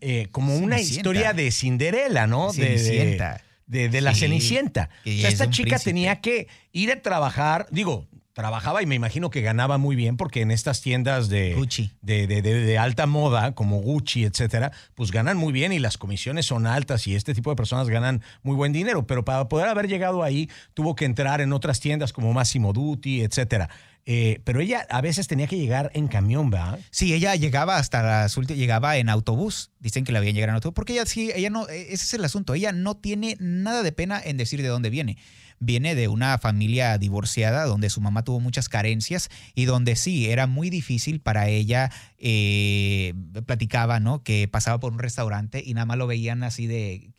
Eh, 0.00 0.28
como 0.32 0.56
una 0.56 0.80
historia 0.80 1.34
de 1.34 1.50
Cinderella, 1.50 2.26
¿no? 2.26 2.52
De, 2.54 2.78
de, 2.78 3.38
la 3.66 4.14
Cenicienta. 4.14 4.90
O 5.04 5.10
sea, 5.10 5.28
esta 5.28 5.50
chica 5.50 5.78
tenía 5.78 6.20
que 6.20 6.48
ir 6.72 6.90
a 6.92 7.02
trabajar, 7.02 7.66
digo, 7.70 8.06
trabajaba 8.36 8.82
y 8.82 8.86
me 8.86 8.94
imagino 8.94 9.30
que 9.30 9.40
ganaba 9.40 9.78
muy 9.78 9.96
bien 9.96 10.18
porque 10.18 10.42
en 10.42 10.50
estas 10.50 10.82
tiendas 10.82 11.30
de, 11.30 11.54
Gucci. 11.54 11.92
de, 12.02 12.26
de, 12.26 12.42
de, 12.42 12.78
alta 12.78 13.06
moda 13.06 13.54
como 13.54 13.78
Gucci, 13.78 14.24
etcétera, 14.24 14.72
pues 14.94 15.10
ganan 15.10 15.38
muy 15.38 15.54
bien 15.54 15.72
y 15.72 15.78
las 15.78 15.96
comisiones 15.96 16.44
son 16.44 16.66
altas 16.66 17.06
y 17.06 17.14
este 17.14 17.32
tipo 17.32 17.48
de 17.48 17.56
personas 17.56 17.88
ganan 17.88 18.22
muy 18.42 18.54
buen 18.54 18.74
dinero. 18.74 19.06
Pero 19.06 19.24
para 19.24 19.48
poder 19.48 19.68
haber 19.68 19.88
llegado 19.88 20.22
ahí 20.22 20.50
tuvo 20.74 20.94
que 20.94 21.06
entrar 21.06 21.40
en 21.40 21.54
otras 21.54 21.80
tiendas 21.80 22.12
como 22.12 22.34
Massimo 22.34 22.74
Dutti, 22.74 23.22
etcétera. 23.22 23.70
Eh, 24.08 24.40
pero 24.44 24.60
ella 24.60 24.86
a 24.88 25.00
veces 25.00 25.26
tenía 25.26 25.48
que 25.48 25.58
llegar 25.58 25.90
en 25.92 26.06
camión, 26.06 26.48
¿verdad? 26.48 26.78
Sí, 26.90 27.12
ella 27.12 27.34
llegaba 27.34 27.76
hasta 27.76 28.02
las 28.04 28.36
últimas, 28.36 28.58
llegaba 28.58 28.96
en 28.96 29.08
autobús. 29.08 29.72
Dicen 29.80 30.04
que 30.04 30.12
la 30.12 30.20
habían 30.20 30.34
llegado 30.34 30.50
en 30.50 30.54
autobús. 30.54 30.74
Porque 30.74 30.92
ella 30.92 31.06
sí, 31.06 31.32
ella 31.34 31.50
no, 31.50 31.68
e, 31.68 31.92
ese 31.92 32.04
es 32.04 32.14
el 32.14 32.24
asunto. 32.24 32.54
Ella 32.54 32.70
no 32.70 32.96
tiene 32.96 33.36
nada 33.40 33.82
de 33.82 33.90
pena 33.90 34.20
en 34.24 34.36
decir 34.36 34.62
de 34.62 34.68
dónde 34.68 34.90
viene. 34.90 35.18
Viene 35.58 35.96
de 35.96 36.06
una 36.06 36.38
familia 36.38 36.98
divorciada 36.98 37.64
donde 37.64 37.90
su 37.90 38.00
mamá 38.00 38.22
tuvo 38.22 38.38
muchas 38.38 38.68
carencias 38.68 39.28
y 39.54 39.64
donde 39.64 39.96
sí, 39.96 40.30
era 40.30 40.46
muy 40.46 40.70
difícil 40.70 41.20
para 41.20 41.48
ella. 41.48 41.90
Eh, 42.18 43.12
platicaba, 43.44 43.98
¿no? 43.98 44.22
Que 44.22 44.46
pasaba 44.46 44.78
por 44.78 44.92
un 44.92 45.00
restaurante 45.00 45.62
y 45.66 45.74
nada 45.74 45.86
más 45.86 45.98
lo 45.98 46.06
veían 46.06 46.44
así 46.44 46.68
de 46.68 47.10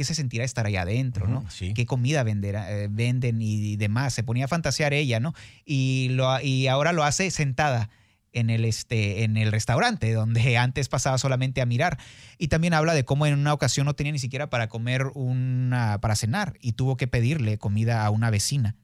qué 0.00 0.04
se 0.04 0.14
sentirá 0.14 0.44
estar 0.44 0.64
ahí 0.64 0.76
adentro, 0.76 1.28
¿no? 1.28 1.44
¿Qué 1.74 1.84
comida 1.84 2.24
eh, 2.26 2.88
venden 2.90 3.42
y, 3.42 3.76
demás? 3.76 4.14
Se 4.14 4.22
ponía 4.22 4.46
a 4.46 4.48
fantasear 4.48 4.94
ella, 4.94 5.20
¿no? 5.20 5.34
Y, 5.66 6.08
lo, 6.12 6.40
y 6.40 6.68
ahora 6.68 6.94
lo 6.94 7.04
hace 7.04 7.30
sentada 7.30 7.90
en 8.32 8.48
el, 8.48 8.64
este, 8.64 9.24
en 9.24 9.36
el 9.36 9.52
restaurante, 9.52 10.10
donde 10.14 10.56
antes 10.56 10.88
pasaba 10.88 11.18
solamente 11.18 11.60
a 11.60 11.66
mirar. 11.66 11.98
Y 12.38 12.48
también 12.48 12.72
habla 12.72 12.94
de 12.94 13.04
cómo 13.04 13.26
en 13.26 13.38
una 13.38 13.52
ocasión 13.52 13.84
no 13.84 13.92
tenía 13.92 14.12
ni 14.12 14.18
siquiera 14.18 14.48
para 14.48 14.70
comer 14.70 15.08
una, 15.12 16.00
para 16.00 16.16
cenar 16.16 16.54
y 16.62 16.72
tuvo 16.72 16.96
que 16.96 17.06
pedirle 17.06 17.58
comida 17.58 18.06
a 18.06 18.08
una 18.08 18.30
vecina. 18.30 18.76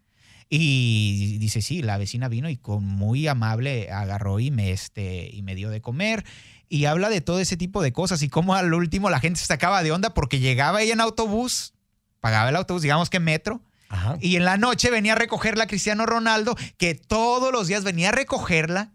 Y 0.50 1.38
dice, 1.38 1.62
sí, 1.62 1.80
la 1.80 1.96
vecina 1.96 2.28
vino 2.28 2.50
y 2.50 2.58
con 2.58 2.84
muy 2.84 3.26
amable 3.26 3.90
agarró 3.90 4.38
y 4.38 4.50
me, 4.50 4.70
este, 4.70 5.30
y 5.32 5.40
me 5.40 5.54
dio 5.54 5.70
de 5.70 5.80
comer. 5.80 6.26
Y 6.68 6.86
habla 6.86 7.08
de 7.08 7.20
todo 7.20 7.38
ese 7.40 7.56
tipo 7.56 7.82
de 7.82 7.92
cosas 7.92 8.22
y 8.22 8.28
cómo 8.28 8.54
al 8.54 8.72
último 8.74 9.08
la 9.10 9.20
gente 9.20 9.38
se 9.40 9.46
sacaba 9.46 9.82
de 9.82 9.92
onda 9.92 10.14
porque 10.14 10.40
llegaba 10.40 10.82
ella 10.82 10.94
en 10.94 11.00
autobús, 11.00 11.74
pagaba 12.20 12.48
el 12.48 12.56
autobús, 12.56 12.82
digamos 12.82 13.08
que 13.10 13.20
metro, 13.20 13.62
Ajá. 13.88 14.16
y 14.20 14.34
en 14.36 14.44
la 14.44 14.56
noche 14.56 14.90
venía 14.90 15.12
a 15.12 15.16
recogerla 15.16 15.64
a 15.64 15.66
Cristiano 15.68 16.06
Ronaldo, 16.06 16.56
que 16.76 16.94
todos 16.96 17.52
los 17.52 17.68
días 17.68 17.84
venía 17.84 18.08
a 18.08 18.12
recogerla 18.12 18.92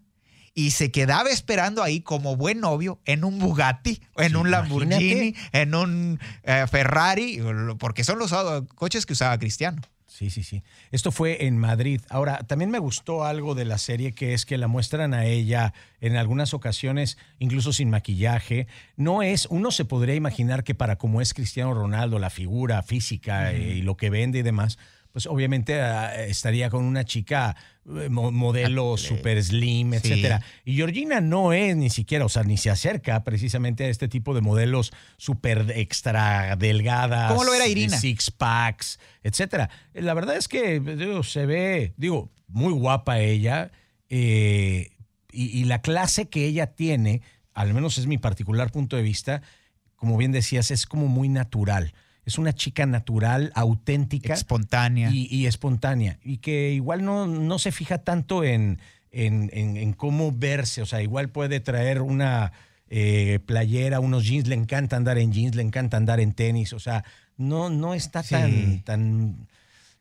y 0.54 0.72
se 0.72 0.90
quedaba 0.90 1.30
esperando 1.30 1.82
ahí 1.82 2.02
como 2.02 2.36
buen 2.36 2.60
novio 2.60 3.00
en 3.06 3.24
un 3.24 3.38
Bugatti, 3.38 4.02
en 4.18 4.32
Sí, 4.32 4.36
un 4.36 4.50
Lamborghini, 4.50 5.28
imagínate. 5.28 5.62
en 5.62 5.74
un 5.74 6.20
eh, 6.42 6.66
Ferrari, 6.70 7.40
porque 7.78 8.04
son 8.04 8.18
los 8.18 8.34
ah, 8.34 8.62
coches 8.74 9.06
que 9.06 9.14
usaba 9.14 9.38
Cristiano. 9.38 9.80
Sí, 10.12 10.28
sí, 10.28 10.42
sí. 10.42 10.62
Esto 10.90 11.10
fue 11.10 11.46
en 11.46 11.56
Madrid. 11.56 12.02
Ahora, 12.10 12.40
también 12.46 12.70
me 12.70 12.78
gustó 12.78 13.24
algo 13.24 13.54
de 13.54 13.64
la 13.64 13.78
serie 13.78 14.12
que 14.12 14.34
es 14.34 14.44
que 14.44 14.58
la 14.58 14.68
muestran 14.68 15.14
a 15.14 15.24
ella 15.24 15.72
en 16.02 16.16
algunas 16.16 16.52
ocasiones, 16.52 17.16
incluso 17.38 17.72
sin 17.72 17.88
maquillaje. 17.88 18.66
No 18.96 19.22
es, 19.22 19.46
uno 19.46 19.70
se 19.70 19.86
podría 19.86 20.14
imaginar 20.14 20.64
que 20.64 20.74
para 20.74 20.96
como 20.96 21.22
es 21.22 21.32
Cristiano 21.32 21.72
Ronaldo, 21.72 22.18
la 22.18 22.28
figura 22.28 22.82
física 22.82 23.52
eh, 23.52 23.76
y 23.76 23.82
lo 23.82 23.96
que 23.96 24.10
vende 24.10 24.40
y 24.40 24.42
demás, 24.42 24.78
pues 25.12 25.26
obviamente 25.26 25.80
ah, 25.80 26.14
estaría 26.24 26.70
con 26.70 26.84
una 26.84 27.04
chica 27.04 27.54
eh, 27.86 28.08
mo- 28.08 28.32
modelo 28.32 28.96
super 28.96 29.42
slim, 29.42 29.90
Sí. 29.92 29.96
etcétera. 29.96 30.42
Y 30.64 30.74
Georgina 30.76 31.20
no 31.20 31.52
es 31.52 31.76
ni 31.76 31.90
siquiera, 31.90 32.24
o 32.24 32.28
sea, 32.28 32.42
ni 32.44 32.56
se 32.56 32.70
acerca 32.70 33.22
precisamente 33.24 33.84
a 33.84 33.88
este 33.88 34.08
tipo 34.08 34.34
de 34.34 34.40
modelos 34.40 34.92
súper 35.18 35.72
extra 35.76 36.56
delgadas. 36.56 37.30
¿Cómo 37.30 37.44
lo 37.44 37.52
era 37.54 37.66
Irina? 37.66 37.96
Six 37.98 38.30
packs, 38.30 38.98
etcétera. 39.22 39.68
La 39.94 40.14
verdad 40.14 40.36
es 40.36 40.48
que 40.48 40.80
digo, 40.80 41.22
se 41.22 41.44
ve, 41.46 41.92
digo, 41.96 42.30
muy 42.48 42.72
guapa 42.72 43.18
ella. 43.20 43.70
eh, 44.08 44.90
y, 45.34 45.44
y 45.58 45.64
la 45.64 45.80
clase 45.80 46.28
que 46.28 46.44
ella 46.46 46.66
tiene, 46.74 47.22
al 47.54 47.72
menos 47.72 47.96
es 47.98 48.06
mi 48.06 48.18
particular 48.18 48.70
punto 48.70 48.96
de 48.96 49.02
vista, 49.02 49.40
como 49.96 50.16
bien 50.18 50.32
decías, 50.32 50.70
es 50.70 50.84
como 50.86 51.08
muy 51.08 51.28
natural. 51.30 51.94
Es 52.24 52.38
una 52.38 52.52
chica 52.52 52.86
natural, 52.86 53.50
auténtica 53.54 54.34
Espontánea. 54.34 55.10
y, 55.10 55.26
y 55.30 55.46
espontánea. 55.46 56.18
Y 56.22 56.38
que 56.38 56.70
igual 56.72 57.04
no, 57.04 57.26
no 57.26 57.58
se 57.58 57.72
fija 57.72 57.98
tanto 57.98 58.44
en, 58.44 58.78
en, 59.10 59.50
en- 59.52 59.76
en 59.76 59.92
cómo 59.92 60.30
verse. 60.32 60.82
O 60.82 60.86
sea, 60.86 61.02
igual 61.02 61.30
puede 61.30 61.58
traer 61.60 62.00
una 62.00 62.52
eh, 62.88 63.40
playera, 63.44 63.98
unos 64.00 64.24
jeans. 64.24 64.46
Le 64.46 64.54
encanta 64.54 64.96
andar 64.96 65.18
en 65.18 65.32
jeans, 65.32 65.56
le 65.56 65.62
encanta 65.62 65.96
andar 65.96 66.20
en 66.20 66.32
tenis. 66.32 66.72
O 66.74 66.78
sea, 66.78 67.04
no, 67.36 67.70
no 67.70 67.92
está 67.94 68.22
Sí. 68.22 68.34
tan, 68.36 68.80
tan. 68.84 69.48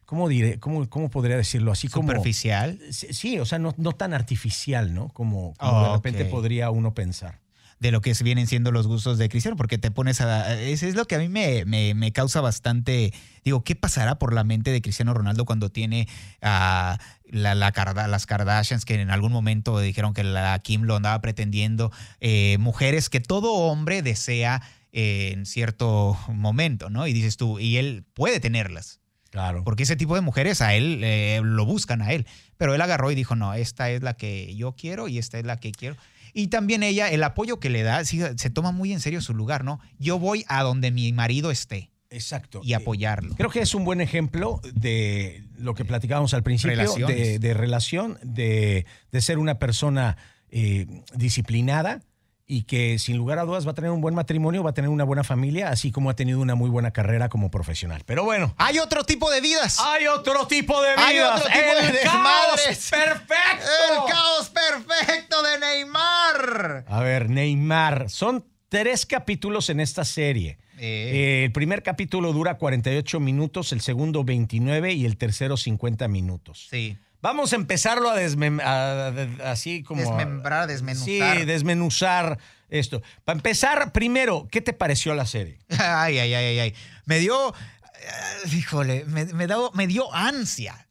¿Cómo 0.05 0.27
diré? 0.29 0.59
¿Cómo, 0.59 0.87
cómo 0.89 1.09
podría 1.09 1.37
decirlo? 1.37 1.71
Así 1.71 1.87
superficial. 1.87 2.77
Sí, 2.91 3.07
sí, 3.13 3.39
o 3.39 3.45
sea, 3.45 3.57
no, 3.59 3.73
no 3.77 3.93
tan 3.93 4.13
artificial, 4.13 4.93
¿no? 4.93 5.07
Como, 5.09 5.53
como 5.57 5.71
Oh, 5.71 5.87
de 5.87 5.93
repente 5.95 6.25
podría 6.25 6.69
uno 6.69 6.93
pensar. 6.93 7.39
De 7.81 7.91
lo 7.91 7.99
que 7.99 8.13
vienen 8.23 8.45
siendo 8.47 8.71
los 8.71 8.85
gustos 8.87 9.17
de 9.17 9.27
Cristiano, 9.27 9.57
porque 9.57 9.77
te 9.79 9.89
pones 9.89 10.21
a... 10.21 10.57
Es, 10.61 10.83
es 10.83 10.95
lo 10.95 11.05
que 11.05 11.15
a 11.15 11.19
mí 11.19 11.27
me, 11.27 11.65
me- 11.65 11.93
me 11.95 12.13
causa 12.13 12.39
bastante... 12.39 13.11
Digo, 13.43 13.63
¿qué 13.63 13.75
pasará 13.75 14.19
por 14.19 14.33
la 14.33 14.43
mente 14.43 14.71
de 14.71 14.81
Cristiano 14.83 15.13
Ronaldo 15.15 15.45
cuando 15.45 15.69
tiene 15.69 16.07
a 16.43 16.99
la, 17.25 17.55
las 17.55 18.25
Kardashians 18.27 18.85
que 18.85 19.01
en 19.01 19.09
algún 19.09 19.31
momento 19.31 19.79
dijeron 19.79 20.13
que 20.13 20.23
la 20.23 20.57
Kim 20.59 20.83
lo 20.83 20.95
andaba 20.95 21.19
pretendiendo? 21.21 21.91
eh, 22.19 22.57
mujeres 22.59 23.09
que 23.09 23.19
todo 23.19 23.51
hombre 23.53 24.03
desea 24.03 24.61
eh, 24.91 25.31
en 25.33 25.47
cierto 25.47 26.15
momento, 26.27 26.91
¿no? 26.91 27.07
Y 27.07 27.13
dices 27.13 27.35
tú, 27.35 27.57
y 27.59 27.77
él 27.77 28.05
puede 28.13 28.39
tenerlas. 28.39 28.99
Claro. 29.31 29.63
Porque 29.63 29.83
ese 29.83 29.95
tipo 29.95 30.13
de 30.13 30.21
mujeres 30.21 30.61
a 30.61 30.75
él 30.75 30.99
eh, 31.03 31.39
lo 31.43 31.65
buscan 31.65 32.01
a 32.01 32.11
él. 32.11 32.27
Pero 32.57 32.75
él 32.75 32.81
agarró 32.81 33.09
y 33.09 33.15
dijo, 33.15 33.35
no, 33.35 33.53
esta 33.55 33.89
es 33.89 34.03
la 34.03 34.13
que 34.13 34.53
yo 34.55 34.73
quiero 34.73 35.07
y 35.07 35.17
esta 35.17 35.39
es 35.39 35.45
la 35.45 35.57
que 35.57 35.71
quiero. 35.71 35.95
Y 36.33 36.47
también 36.47 36.83
ella, 36.83 37.09
el 37.09 37.23
apoyo 37.23 37.59
que 37.59 37.69
le 37.69 37.83
da, 37.83 38.03
sí, 38.05 38.21
se 38.35 38.49
toma 38.49 38.71
muy 38.71 38.93
en 38.93 38.99
serio 38.99 39.21
su 39.21 39.33
lugar, 39.33 39.63
¿no? 39.63 39.79
Yo 39.99 40.19
voy 40.19 40.45
a 40.47 40.63
donde 40.63 40.91
mi 40.91 41.11
marido 41.13 41.51
esté 41.51 41.91
Exacto. 42.09 42.61
y 42.63 42.73
apoyarlo. 42.73 43.35
Creo 43.35 43.49
que 43.49 43.61
es 43.61 43.73
un 43.73 43.85
buen 43.85 44.01
ejemplo 44.01 44.61
de 44.73 45.43
lo 45.57 45.73
que 45.75 45.85
platicábamos 45.85 46.33
al 46.33 46.43
principio, 46.43 47.07
de 47.07 47.53
relación, 47.53 48.17
de, 48.23 48.85
de 49.11 49.21
ser 49.21 49.37
una 49.37 49.59
persona 49.59 50.17
eh, 50.49 50.85
disciplinada 51.15 52.01
y 52.51 52.63
que 52.63 52.99
sin 52.99 53.15
lugar 53.15 53.39
a 53.39 53.43
dudas 53.43 53.65
va 53.65 53.71
a 53.71 53.73
tener 53.73 53.91
un 53.91 54.01
buen 54.01 54.13
matrimonio, 54.13 54.61
va 54.61 54.71
a 54.71 54.73
tener 54.73 54.89
una 54.89 55.05
buena 55.05 55.23
familia, 55.23 55.69
así 55.69 55.89
como 55.89 56.09
ha 56.09 56.17
tenido 56.17 56.41
una 56.41 56.53
muy 56.53 56.69
buena 56.69 56.91
carrera 56.91 57.29
como 57.29 57.49
profesional. 57.49 58.03
Pero 58.05 58.25
bueno. 58.25 58.53
Hay 58.57 58.77
otro 58.77 59.05
tipo 59.05 59.31
de 59.31 59.39
vidas. 59.39 59.79
Hay 59.79 60.07
otro 60.07 60.47
tipo 60.47 60.81
de 60.81 60.89
vidas. 60.91 61.05
Hay 61.05 61.19
otro 61.19 61.45
tipo 61.45 61.79
el 61.79 61.93
de 61.93 61.99
caos 62.01 62.13
desmadres. 62.13 62.89
perfecto. 62.89 63.69
El 63.89 64.11
caos 64.11 64.49
perfecto 64.49 65.41
de 65.43 65.59
Neymar. 65.59 66.85
A 66.89 66.99
ver, 66.99 67.29
Neymar. 67.29 68.09
Son 68.09 68.45
tres 68.67 69.05
capítulos 69.05 69.69
en 69.69 69.79
esta 69.79 70.03
serie. 70.03 70.57
Eh. 70.77 71.11
Eh, 71.13 71.43
el 71.45 71.53
primer 71.53 71.83
capítulo 71.83 72.33
dura 72.33 72.57
48 72.57 73.21
minutos, 73.21 73.71
el 73.71 73.79
segundo 73.79 74.25
29 74.25 74.91
y 74.91 75.05
el 75.05 75.15
tercero 75.15 75.55
50 75.55 76.09
minutos. 76.09 76.67
Sí. 76.69 76.97
Vamos 77.21 77.53
a 77.53 77.55
empezarlo 77.55 78.09
a, 78.09 78.19
desmem- 78.19 78.61
a- 78.61 79.07
a- 79.47 79.51
así 79.51 79.83
como... 79.83 80.01
Desmembrar, 80.01 80.67
desmenuzar. 80.67 81.37
Sí, 81.39 81.45
desmenuzar 81.45 82.39
esto. 82.69 83.01
Para 83.25 83.37
empezar, 83.37 83.91
primero, 83.91 84.47
¿qué 84.51 84.61
te 84.61 84.73
pareció 84.73 85.13
la 85.13 85.25
serie? 85.25 85.59
Ay, 85.79 86.17
ay, 86.19 86.33
ay, 86.33 86.45
ay, 86.45 86.59
ay. 86.59 86.75
Me 87.05 87.19
dio, 87.19 87.53
eh, 87.53 88.49
híjole, 88.55 89.05
me, 89.05 89.25
me 89.25 89.47
me 89.73 89.87
dio 89.87 90.13
ansia. 90.13 90.87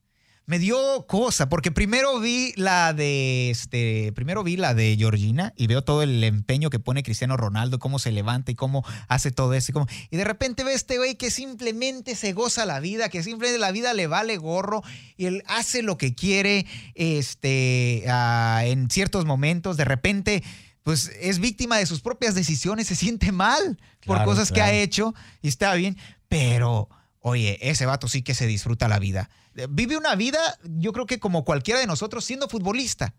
Me 0.47 0.59
dio 0.59 1.07
cosa, 1.07 1.49
porque 1.49 1.71
primero 1.71 2.19
vi 2.19 2.53
la 2.57 2.93
de 2.93 3.51
este, 3.51 4.11
primero 4.17 4.43
vi 4.43 4.57
la 4.57 4.75
de 4.75 4.97
Georgina 4.99 5.53
y 5.57 5.69
veo 5.69 5.85
todo 5.85 6.03
el 6.03 6.25
empeño 6.25 6.71
que 6.71 6.81
pone 6.81 7.05
Cristiano 7.05 7.37
Ronaldo, 7.37 7.79
cómo 7.79 8.01
se 8.01 8.11
levanta 8.11 8.51
y 8.51 8.57
cómo 8.57 8.85
hace 9.07 9.31
todo 9.31 9.55
eso. 9.55 9.71
Y, 9.71 9.75
cómo- 9.75 9.87
y 10.11 10.17
de 10.17 10.25
repente 10.25 10.65
ve 10.65 10.75
este 10.75 10.99
güey 10.99 11.15
que 11.15 11.31
simplemente 11.31 12.17
se 12.17 12.33
goza 12.33 12.67
la 12.67 12.81
vida, 12.81 13.09
que 13.11 13.23
simplemente 13.23 13.61
la 13.61 13.71
vida 13.71 13.95
le 13.95 14.09
vale 14.09 14.39
gorro 14.39 14.83
y 15.17 15.27
él 15.27 15.45
hace 15.47 15.83
lo 15.83 15.97
que 15.97 16.17
quiere 16.17 16.67
este, 16.97 18.03
en 18.07 18.91
ciertos 18.91 19.25
momentos. 19.27 19.77
De 19.77 19.85
repente, 19.85 20.43
pues 20.83 21.13
es 21.21 21.39
víctima 21.39 21.79
de 21.79 21.87
sus 21.87 22.01
propias 22.01 22.35
decisiones, 22.35 22.89
se 22.89 22.97
siente 22.97 23.31
mal 23.31 23.79
por 24.05 24.17
Claro, 24.17 24.25
cosas 24.25 24.51
que 24.51 24.63
ha 24.63 24.73
hecho 24.73 25.15
y 25.43 25.49
está 25.49 25.75
bien, 25.75 25.97
pero 26.29 26.89
oye, 27.21 27.59
ese 27.63 27.87
vato 27.87 28.09
sí 28.09 28.23
que 28.23 28.35
se 28.35 28.47
disfruta 28.47 28.89
la 28.89 28.99
vida. 28.99 29.31
Eh, 29.57 29.67
Vive 29.71 29.97
una 29.97 30.15
vida, 30.15 30.39
yo 30.65 30.93
creo 30.93 31.07
que 31.07 31.19
como 31.19 31.45
cualquiera 31.45 31.81
de 31.81 31.87
nosotros, 31.87 32.25
siendo 32.25 32.49
futbolista. 32.49 33.15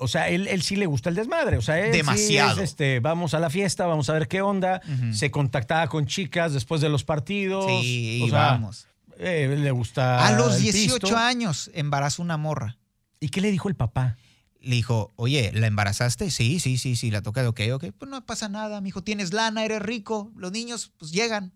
O 0.00 0.06
sea, 0.06 0.28
él, 0.28 0.46
él 0.46 0.62
sí 0.62 0.76
le 0.76 0.86
gusta 0.86 1.08
el 1.08 1.16
desmadre. 1.16 1.56
O 1.56 1.62
sea, 1.62 1.78
él 1.80 1.90
sí 1.92 1.96
Demasiado. 1.98 2.62
es, 2.62 2.70
este, 2.70 3.00
vamos 3.00 3.34
a 3.34 3.40
la 3.40 3.50
fiesta, 3.50 3.84
vamos 3.86 4.08
a 4.08 4.12
ver 4.12 4.28
qué 4.28 4.42
onda. 4.42 4.80
Se 5.12 5.30
contactaba 5.32 5.88
con 5.88 6.06
chicas 6.06 6.52
después 6.52 6.80
de 6.80 6.88
los 6.88 7.02
partidos. 7.02 7.66
Sí, 7.66 8.20
O 8.22 8.26
y 8.26 8.30
sea, 8.30 8.38
vamos. 8.52 8.86
eh, 9.18 9.56
le 9.58 9.70
gusta. 9.72 10.24
A 10.24 10.32
los 10.32 10.56
el 10.56 10.62
18 10.62 11.00
pisto. 11.00 11.16
años 11.16 11.70
embarazó 11.74 12.22
una 12.22 12.36
morra. 12.36 12.76
¿Y 13.18 13.30
qué 13.30 13.40
le 13.40 13.50
dijo 13.50 13.68
el 13.68 13.74
papá? 13.74 14.16
Le 14.60 14.76
dijo, 14.76 15.10
oye, 15.16 15.50
¿la 15.52 15.66
embarazaste? 15.66 16.30
Sí, 16.30 16.60
sí, 16.60 16.78
sí, 16.78 16.94
sí, 16.94 17.10
la 17.10 17.22
toca, 17.22 17.48
ok, 17.48 17.60
ok. 17.72 17.86
Pues 17.98 18.08
no 18.08 18.24
pasa 18.24 18.48
nada, 18.48 18.80
mijo, 18.80 19.02
tienes 19.02 19.32
lana, 19.32 19.64
eres 19.64 19.82
rico, 19.82 20.30
los 20.36 20.52
niños 20.52 20.92
pues 20.98 21.10
llegan. 21.10 21.52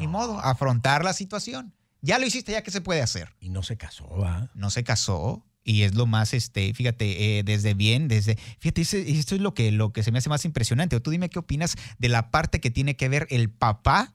Ni 0.00 0.06
No. 0.06 0.10
modo, 0.12 0.40
afrontar 0.40 1.04
la 1.04 1.12
situación. 1.12 1.74
Ya 2.00 2.18
lo 2.18 2.26
hiciste, 2.26 2.52
ya 2.52 2.62
qué 2.62 2.70
se 2.70 2.80
puede 2.80 3.00
hacer. 3.02 3.34
Y 3.40 3.48
no 3.50 3.62
se 3.62 3.76
casó, 3.76 4.08
¿va? 4.08 4.50
no 4.54 4.70
se 4.70 4.82
casó 4.82 5.44
y 5.64 5.82
es 5.82 5.94
lo 5.94 6.06
más, 6.06 6.34
este, 6.34 6.74
fíjate, 6.74 7.38
eh, 7.38 7.42
desde 7.44 7.74
bien, 7.74 8.08
desde, 8.08 8.36
fíjate, 8.58 8.80
esto 8.82 9.34
es 9.36 9.40
lo 9.40 9.54
que, 9.54 9.70
lo 9.70 9.92
que 9.92 10.02
se 10.02 10.10
me 10.10 10.18
hace 10.18 10.28
más 10.28 10.44
impresionante. 10.44 10.96
O 10.96 11.00
tú 11.02 11.10
dime 11.12 11.30
qué 11.30 11.38
opinas 11.38 11.76
de 11.98 12.08
la 12.08 12.30
parte 12.32 12.60
que 12.60 12.70
tiene 12.70 12.96
que 12.96 13.08
ver 13.08 13.28
el 13.30 13.48
papá 13.50 14.12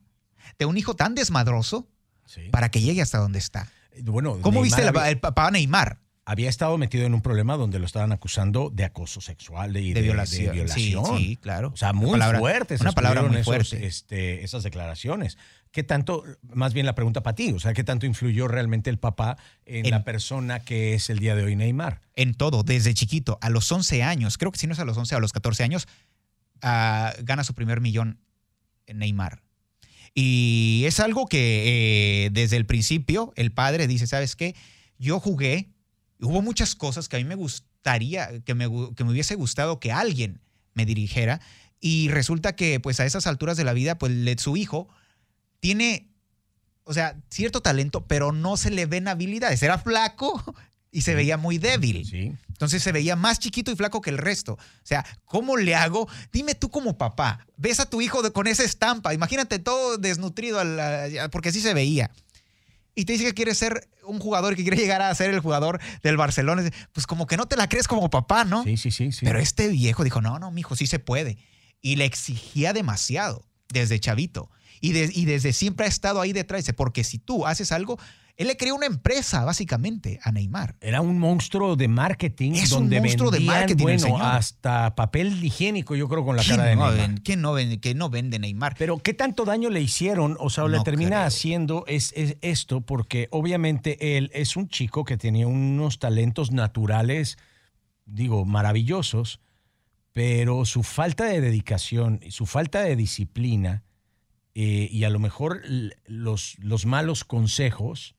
de 0.59 0.65
un 0.65 0.77
hijo 0.77 0.95
tan 0.95 1.15
desmadroso 1.15 1.87
Sí. 2.25 2.49
para 2.51 2.69
que 2.69 2.81
llegue 2.81 3.01
hasta 3.01 3.19
donde 3.19 3.39
está. 3.39 3.69
Bueno, 4.03 4.33
¿Cómo 4.41 4.61
Neymar 4.61 4.63
viste 4.63 4.85
había, 4.87 5.09
el 5.09 5.19
papá 5.19 5.49
Neymar? 5.49 5.99
Había 6.29 6.49
estado 6.49 6.77
metido 6.77 7.05
en 7.05 7.13
un 7.13 7.21
problema 7.21 7.55
donde 7.55 7.79
lo 7.79 7.85
estaban 7.85 8.11
acusando 8.11 8.69
de 8.69 8.83
acoso 8.83 9.21
sexual 9.21 9.71
De, 9.71 9.79
de, 9.93 10.01
violación. 10.01 10.47
de 10.47 10.51
violación. 10.51 11.05
Sí, 11.17 11.25
sí, 11.25 11.35
claro. 11.37 11.69
O 11.73 11.77
sea, 11.77 11.93
muy 11.93 12.11
palabra- 12.11 12.39
fuertes. 12.39 12.81
Una 12.81 12.91
palabra 12.91 13.21
muy 13.23 13.37
estuvieron 13.37 13.61
esos, 13.61 13.69
fuerte. 13.69 13.87
este, 13.87 14.43
esas 14.43 14.63
declaraciones. 14.63 15.37
¿Qué 15.71 15.83
tanto, 15.83 16.23
más 16.53 16.73
bien 16.73 16.85
la 16.85 16.95
pregunta 16.95 17.23
para 17.23 17.35
ti, 17.35 17.53
o 17.53 17.59
sea, 17.59 17.73
qué 17.73 17.85
tanto 17.85 18.05
influyó 18.05 18.49
realmente 18.49 18.89
el 18.89 18.99
papá 18.99 19.37
en, 19.65 19.85
En- 19.85 19.91
la 19.91 20.03
persona 20.03 20.59
que 20.59 20.95
es 20.95 21.09
el 21.09 21.19
día 21.19 21.33
de 21.35 21.43
hoy 21.43 21.55
Neymar? 21.55 22.01
en 22.15 22.33
todo, 22.33 22.63
desde 22.63 22.93
chiquito, 22.93 23.37
a 23.41 23.49
los 23.49 23.71
11 23.71 24.03
años, 24.03 24.37
creo 24.37 24.51
que 24.51 24.59
si 24.59 24.67
no 24.67 24.73
es 24.73 24.79
a 24.79 24.85
los 24.85 24.97
11, 24.97 25.15
a 25.15 25.19
los 25.19 25.31
14 25.31 25.63
años, 25.63 25.87
ah, 26.61 27.13
gana 27.23 27.43
su 27.45 27.53
primer 27.53 27.79
millón 27.79 28.19
Neymar. 28.93 29.43
Y 30.13 30.83
es 30.87 30.99
algo 30.99 31.27
que 31.27 32.25
eh, 32.25 32.29
desde 32.31 32.57
el 32.57 32.65
principio 32.65 33.31
el 33.35 33.51
padre 33.51 33.87
dice, 33.87 34.07
¿sabes 34.07 34.35
qué? 34.35 34.55
Yo 34.97 35.19
jugué, 35.19 35.69
hubo 36.21 36.41
muchas 36.41 36.75
cosas 36.75 37.07
que 37.09 37.15
a 37.17 37.19
mí 37.19 37.25
me 37.25 37.35
gustaría, 37.35 38.39
que 38.41 38.53
me, 38.55 38.65
que 38.95 39.03
me 39.03 39.11
hubiese 39.11 39.35
gustado 39.35 39.79
que 39.79 39.91
alguien 39.91 40.41
me 40.73 40.85
dirigiera. 40.85 41.41
Y 41.79 42.09
resulta 42.09 42.55
que 42.55 42.79
pues 42.79 42.99
a 42.99 43.05
esas 43.05 43.27
alturas 43.27 43.57
de 43.57 43.63
la 43.63 43.73
vida, 43.73 43.97
pues 43.97 44.11
su 44.41 44.57
hijo 44.57 44.87
tiene 45.59 46.09
o 46.87 46.93
sea, 46.93 47.17
cierto 47.29 47.61
talento, 47.61 48.05
pero 48.07 48.31
no 48.31 48.55
se 48.55 48.71
le 48.71 48.85
ven 48.85 49.07
habilidades. 49.09 49.61
Era 49.61 49.77
flaco 49.77 50.41
y 50.91 51.01
se 51.01 51.15
veía 51.15 51.37
muy 51.37 51.57
débil. 51.57 52.05
Sí. 52.05 52.31
Entonces 52.47 52.81
se 52.81 52.91
veía 52.93 53.15
más 53.15 53.39
chiquito 53.39 53.71
y 53.71 53.75
flaco 53.75 53.99
que 54.01 54.09
el 54.09 54.17
resto. 54.17 54.53
O 54.53 54.59
sea, 54.83 55.05
¿cómo 55.25 55.57
le 55.57 55.75
hago? 55.75 56.07
Dime 56.31 56.55
tú 56.55 56.71
como 56.71 56.97
papá, 56.97 57.45
ves 57.57 57.79
a 57.81 57.89
tu 57.89 58.01
hijo 58.01 58.21
de- 58.23 58.31
con 58.31 58.47
esa 58.47 58.63
estampa, 58.63 59.13
imagínate 59.13 59.59
todo 59.59 59.97
desnutrido, 59.97 60.59
porque 61.29 61.49
así 61.49 61.59
se 61.61 61.73
veía. 61.73 62.09
Y 62.99 63.05
te 63.05 63.13
dice 63.13 63.25
que 63.25 63.33
quiere 63.35 63.53
ser 63.53 63.87
un 64.05 64.17
jugador 64.19 64.53
y 64.53 64.55
que 64.55 64.63
quiere 64.63 64.77
llegar 64.77 65.03
a 65.03 65.13
ser 65.13 65.29
el 65.31 65.39
jugador 65.39 65.79
del 66.01 66.17
Barcelona. 66.17 66.67
Pues 66.93 67.05
como 67.05 67.27
que 67.27 67.37
no 67.37 67.45
te 67.45 67.55
la 67.55 67.69
crees 67.69 67.87
como 67.87 68.09
papá, 68.09 68.43
¿no? 68.43 68.63
Sí, 68.63 68.75
sí, 68.75 68.89
sí. 68.89 69.11
sí. 69.11 69.23
Pero 69.23 69.37
este 69.39 69.67
viejo 69.67 70.03
dijo, 70.03 70.19
no, 70.19 70.39
no, 70.39 70.49
mijo, 70.49 70.75
sí 70.75 70.87
se 70.87 70.97
puede. 70.97 71.37
Y 71.79 71.97
le 71.97 72.05
exigía 72.05 72.73
demasiado 72.73 73.45
desde 73.69 73.99
chavito. 73.99 74.49
Y, 74.81 74.93
de- 74.93 75.11
y 75.13 75.25
desde 75.25 75.53
siempre 75.53 75.85
ha 75.85 75.89
estado 75.89 76.21
ahí 76.21 76.33
detrás. 76.33 76.61
Dice, 76.63 76.73
porque 76.73 77.03
si 77.03 77.19
tú 77.19 77.45
haces 77.45 77.71
algo, 77.71 77.99
él 78.37 78.47
le 78.47 78.55
creó 78.55 78.75
una 78.75 78.85
empresa, 78.85 79.43
básicamente, 79.43 80.19
a 80.23 80.31
Neymar. 80.31 80.75
Era 80.79 81.01
un 81.01 81.17
monstruo 81.17 81.75
de 81.75 81.87
marketing. 81.87 82.51
Es 82.53 82.71
un 82.71 82.81
donde 82.83 82.99
monstruo 83.01 83.31
de 83.31 83.39
marketing, 83.39 83.83
Bueno, 83.83 84.17
hasta 84.19 84.93
papel 84.95 85.43
higiénico, 85.43 85.95
yo 85.95 86.07
creo, 86.07 86.23
con 86.23 86.35
la 86.35 86.43
¿Quién 86.43 86.57
cara 86.57 86.69
de 86.69 86.75
no, 86.75 86.91
Neymar. 86.91 87.09
ven- 87.09 87.17
quién 87.23 87.41
no 87.41 87.53
vende, 87.53 87.79
que 87.79 87.95
no 87.95 88.09
vende 88.11 88.37
Neymar? 88.37 88.75
Pero 88.77 88.99
¿qué 88.99 89.15
tanto 89.15 89.43
daño 89.43 89.71
le 89.71 89.81
hicieron? 89.81 90.37
O 90.39 90.51
sea, 90.51 90.67
le 90.67 90.79
termina 90.81 91.09
creo. 91.17 91.21
haciendo 91.27 91.83
es, 91.87 92.13
es 92.15 92.37
esto 92.41 92.81
porque 92.81 93.27
obviamente 93.31 94.17
él 94.17 94.29
es 94.33 94.55
un 94.55 94.69
chico 94.69 95.03
que 95.03 95.17
tenía 95.17 95.47
unos 95.47 95.97
talentos 95.97 96.51
naturales, 96.51 97.37
digo, 98.05 98.45
maravillosos, 98.45 99.39
pero 100.13 100.63
su 100.65 100.83
falta 100.83 101.25
de 101.25 101.41
dedicación 101.41 102.19
y 102.23 102.31
su 102.31 102.45
falta 102.45 102.81
de 102.81 102.95
disciplina 102.95 103.83
eh, 104.53 104.89
y 104.91 105.03
a 105.05 105.09
lo 105.09 105.17
mejor 105.19 105.61
los 106.07 106.85
malos 106.85 107.23
consejos 107.23 108.15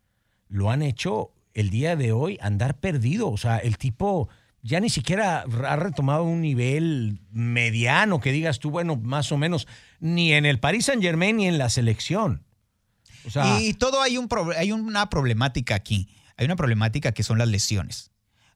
lo 0.49 0.71
han 0.71 0.83
hecho 0.83 1.33
el 1.55 1.71
día 1.71 1.97
de 1.97 2.13
hoy 2.13 2.39
andar 2.41 2.79
perdido. 2.79 3.29
O 3.31 3.37
sea, 3.37 3.59
el 3.59 3.79
tipo 3.79 4.29
ya 4.63 4.81
ni 4.81 4.91
siquiera 4.91 5.45
ha 5.67 5.77
retomado 5.77 6.25
un 6.25 6.41
nivel 6.41 7.21
mediano 7.31 8.21
que 8.21 8.33
digas 8.33 8.59
tú, 8.59 8.71
bueno, 8.71 8.97
más 8.97 9.33
o 9.33 9.37
menos, 9.39 9.67
ni 10.01 10.33
en 10.33 10.47
el 10.47 10.59
Paris 10.61 10.87
Saint 10.87 11.03
Germain 11.03 11.37
ni 11.37 11.47
en 11.49 11.59
la 11.59 11.71
selección. 11.71 12.45
O 13.27 13.31
sea, 13.31 13.61
y 13.61 13.75
todo 13.75 14.01
hay, 14.01 14.17
un 14.17 14.29
hay 14.57 14.73
una 14.73 15.11
problemática 15.11 15.75
aquí. 15.75 16.09
Hay 16.37 16.47
una 16.47 16.57
problemática 16.57 17.13
que 17.13 17.23
son 17.23 17.39
las 17.39 17.49
lesiones. 17.49 18.11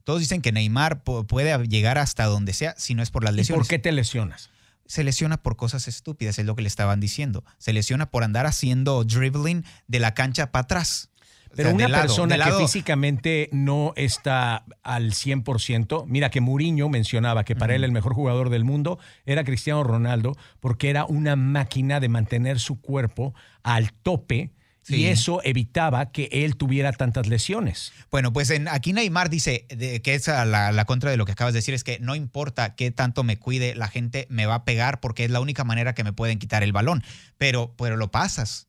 Todos 0.04 0.20
dicen 0.20 0.40
que 0.42 0.50
Neymar 0.52 1.04
pu- 1.04 1.26
puede 1.26 1.56
llegar 1.68 1.98
hasta 1.98 2.24
donde 2.24 2.52
sea 2.52 2.74
si 2.76 2.94
no 2.94 3.02
es 3.02 3.10
por 3.10 3.22
las 3.24 3.34
¿y 3.34 3.38
lesiones. 3.38 3.58
por 3.66 3.68
qué 3.68 3.78
te 3.78 3.92
lesionas? 3.92 4.50
se 4.84 5.04
lesiona 5.04 5.42
por 5.42 5.56
cosas 5.56 5.88
estúpidas, 5.88 6.38
es 6.38 6.44
lo 6.44 6.54
que 6.54 6.60
le 6.60 6.68
estaban 6.68 7.00
diciendo. 7.00 7.44
Se 7.56 7.72
lesiona 7.72 8.10
por 8.10 8.24
andar 8.24 8.44
haciendo 8.46 9.04
dribbling 9.04 9.64
de 9.86 10.00
la 10.00 10.12
cancha 10.12 10.50
para 10.52 10.64
atrás. 10.64 11.08
O 11.52 11.56
Pero 11.56 11.68
sea, 11.68 11.74
una 11.74 11.88
lado, 11.88 12.02
persona 12.04 12.36
que 12.36 12.52
físicamente 12.64 13.48
no 13.52 13.92
está 13.96 14.64
al 14.82 15.12
100%, 15.12 16.04
mira 16.06 16.30
que 16.30 16.40
Mourinho 16.40 16.88
mencionaba 16.88 17.44
que 17.44 17.54
para 17.54 17.74
él 17.74 17.84
el 17.84 17.92
mejor 17.92 18.14
jugador 18.14 18.48
del 18.48 18.64
mundo 18.64 18.98
era 19.26 19.44
Cristiano 19.44 19.84
Ronaldo 19.84 20.34
porque 20.60 20.88
era 20.90 21.04
una 21.04 21.36
máquina 21.36 22.00
de 22.00 22.08
mantener 22.08 22.58
su 22.58 22.80
cuerpo 22.80 23.34
al 23.62 23.92
tope 23.92 24.52
y 24.88 25.04
eso 25.04 25.40
evitaba 25.44 26.10
que 26.10 26.28
él 26.32 26.56
tuviera 26.56 26.90
tantas 26.92 27.28
lesiones. 27.28 27.92
Bueno, 28.10 28.32
pues 28.32 28.50
en, 28.50 28.66
aquí 28.66 28.92
Neymar 28.92 29.30
dice 29.30 29.64
de- 29.68 30.02
que 30.02 30.14
es 30.14 30.28
a 30.28 30.44
la, 30.44 30.72
la 30.72 30.84
contra 30.86 31.08
de 31.10 31.16
lo 31.16 31.24
que 31.24 31.32
acabas 31.32 31.52
de 31.54 31.58
decir, 31.58 31.72
es 31.74 31.84
que 31.84 31.98
no 32.00 32.16
importa 32.16 32.74
qué 32.74 32.90
tanto 32.90 33.22
me 33.22 33.38
cuide, 33.38 33.76
la 33.76 33.86
gente 33.86 34.26
me 34.28 34.44
va 34.44 34.56
a 34.56 34.64
pegar 34.64 34.98
porque 35.00 35.24
es 35.24 35.30
la 35.30 35.38
única 35.40 35.62
manera 35.62 35.94
que 35.94 36.02
me 36.02 36.12
pueden 36.12 36.38
quitar 36.40 36.64
el 36.64 36.72
balón. 36.72 37.04
Pero, 37.38 37.74
pero 37.78 37.96
lo 37.96 38.10
pasas. 38.10 38.66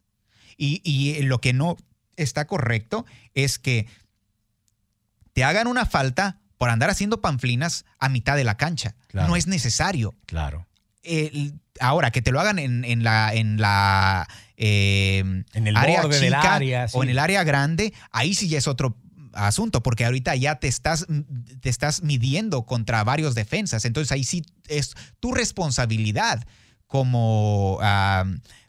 Y, 0.56 0.82
y 0.84 1.20
lo 1.24 1.42
que 1.42 1.52
no 1.54 1.78
está 2.18 2.46
correcto 2.46 3.06
es 3.34 3.60
que 3.60 3.88
te 5.34 5.44
hagan 5.44 5.68
una 5.68 5.86
falta 5.86 6.40
por 6.58 6.70
andar 6.70 6.90
haciendo 6.90 7.22
panflinas 7.22 7.86
a 8.00 8.10
mitad 8.10 8.36
de 8.36 8.44
la 8.44 8.56
cancha. 8.56 8.96
Claro. 9.08 9.28
No 9.28 9.36
es 9.36 9.48
necesario. 9.48 10.16
Claro. 10.26 10.68
ahora, 11.80 12.12
que 12.12 12.22
te 12.22 12.32
lo 12.32 12.40
hagan 12.40 12.60
en, 12.60 12.86
en 12.86 13.04
la, 13.04 13.34
en 13.34 13.60
la 13.60 14.28
eh, 14.58 15.20
En 15.54 15.68
el 15.68 15.76
área 15.76 16.04
del 16.04 16.22
chica 16.22 16.56
área, 16.56 16.88
sí. 16.88 16.98
o 16.98 17.04
en 17.04 17.10
el 17.10 17.20
área 17.20 17.44
grande, 17.44 17.94
ahí 18.12 18.34
sí 18.34 18.48
ya 18.48 18.58
es 18.58 18.68
otro 18.68 18.96
asunto, 19.34 19.84
porque 19.84 20.06
ahorita 20.06 20.36
ya 20.36 20.56
te 20.56 20.68
estás, 20.68 21.08
te 21.60 21.70
estás 21.70 22.04
midiendo 22.04 22.64
contra 22.66 23.04
varios 23.04 23.36
defensas. 23.36 23.84
Entonces 23.86 24.12
ahí 24.12 24.24
sí 24.24 24.46
es 24.68 24.94
tu 25.20 25.34
responsabilidad 25.34 26.46
como, 26.88 27.80
ah, 27.82 28.26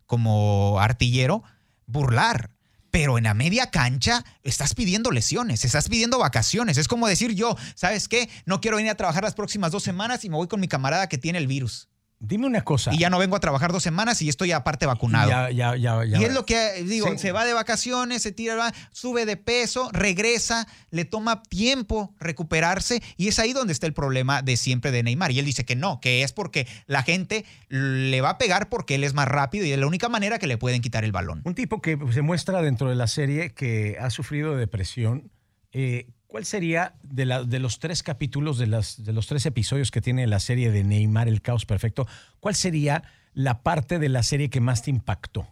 como 0.07 0.80
artillero 0.80 1.44
burlar. 1.87 2.53
Pero 2.94 3.18
en 3.18 3.24
la 3.24 3.35
media 3.35 3.72
cancha 3.72 4.24
estás 4.44 4.72
pidiendo 4.72 5.11
lesiones, 5.11 5.64
estás 5.64 5.88
pidiendo 5.88 6.20
vacaciones. 6.20 6.78
Es 6.78 6.87
como 6.87 7.09
decir 7.09 7.35
yo, 7.35 7.57
¿sabes 7.74 8.07
qué? 8.07 8.30
No 8.46 8.61
quiero 8.61 8.76
venir 8.76 8.92
a 8.92 8.94
trabajar 8.94 9.24
las 9.24 9.35
próximas 9.35 9.72
dos 9.72 9.83
semanas 9.83 10.24
y 10.24 10.30
me 10.30 10.37
voy 10.37 10.46
con 10.46 10.61
mi 10.61 10.68
camarada 10.68 11.09
que 11.09 11.18
tiene 11.18 11.40
el 11.40 11.48
virus. 11.48 11.88
Dime 12.20 12.46
una 12.46 12.62
cosa. 12.62 12.94
Y 12.94 12.98
ya 12.98 13.11
no 13.11 13.18
vengo 13.18 13.37
a 13.37 13.40
trabajar 13.40 13.70
dos 13.72 13.83
semanas 13.83 14.22
y 14.22 14.29
estoy 14.31 14.53
aparte 14.53 14.87
vacunado. 14.87 15.29
Ya, 15.29 15.50
ya, 15.50 15.77
ya, 15.77 16.05
ya. 16.05 16.18
Y 16.18 16.24
es 16.24 16.33
lo 16.33 16.46
que 16.46 16.83
digo, 16.85 17.09
Sí. 17.12 17.18
se 17.18 17.33
va 17.33 17.44
de 17.44 17.53
vacaciones, 17.53 18.22
se 18.22 18.33
tira, 18.33 18.72
sube 18.92 19.27
de 19.27 19.37
peso, 19.37 19.90
regresa, 19.92 20.66
le 20.90 21.05
toma 21.05 21.42
tiempo 21.42 22.14
recuperarse 22.18 23.03
y 23.18 23.29
es 23.29 23.38
ahí 23.38 23.53
donde 23.53 23.72
está 23.74 23.87
el 23.87 23.92
problema 23.92 24.40
de 24.40 24.57
siempre 24.57 24.90
de 24.90 25.03
Neymar. 25.03 25.33
Y 25.33 25.38
él 25.38 25.44
dice 25.44 25.64
que 25.66 25.77
no, 25.77 26.00
que 26.00 26.22
es 26.22 26.33
porque 26.33 26.66
la 26.87 27.03
gente 27.03 27.44
le 27.68 28.20
va 28.22 28.31
a 28.31 28.38
pegar 28.38 28.68
porque 28.70 28.94
él 28.94 29.05
es 29.05 29.12
más 29.12 29.29
rápido 29.29 29.66
y 29.66 29.72
es 29.72 29.79
la 29.79 29.87
única 29.87 30.09
manera 30.09 30.38
que 30.38 30.46
le 30.46 30.57
pueden 30.57 30.81
quitar 30.81 31.05
el 31.05 31.12
balón. 31.12 31.42
Un 31.44 31.55
tipo 31.55 31.83
que 31.83 31.98
se 32.12 32.22
muestra 32.22 32.62
dentro 32.62 32.88
de 32.88 32.94
la 32.94 33.07
serie 33.07 33.53
que 33.53 33.98
ha 34.00 34.09
sufrido 34.11 34.57
depresión. 34.57 35.31
eh, 35.72 36.07
¿Cuál 36.35 36.47
sería 36.47 36.97
de, 37.05 37.27
la- 37.27 37.44
de 37.44 37.61
los 37.61 37.79
tres 37.79 38.03
capítulos, 38.03 38.59
de, 38.59 38.66
las, 38.66 39.05
de 39.05 39.12
los 39.12 39.29
tres 39.29 39.47
episodios 39.47 39.92
que 39.92 40.01
tiene 40.01 40.27
la 40.27 40.40
serie 40.40 40.73
de 40.73 40.83
Neymar, 40.83 41.29
El 41.29 41.40
Caos 41.40 41.64
Perfecto? 41.64 42.09
¿Cuál 42.40 42.57
sería 42.57 43.05
la 43.35 43.62
parte 43.62 44.01
de 44.01 44.09
la 44.09 44.25
serie 44.25 44.51
que 44.51 44.61
más 44.61 44.83
te 44.83 44.90
impactó? 44.90 45.47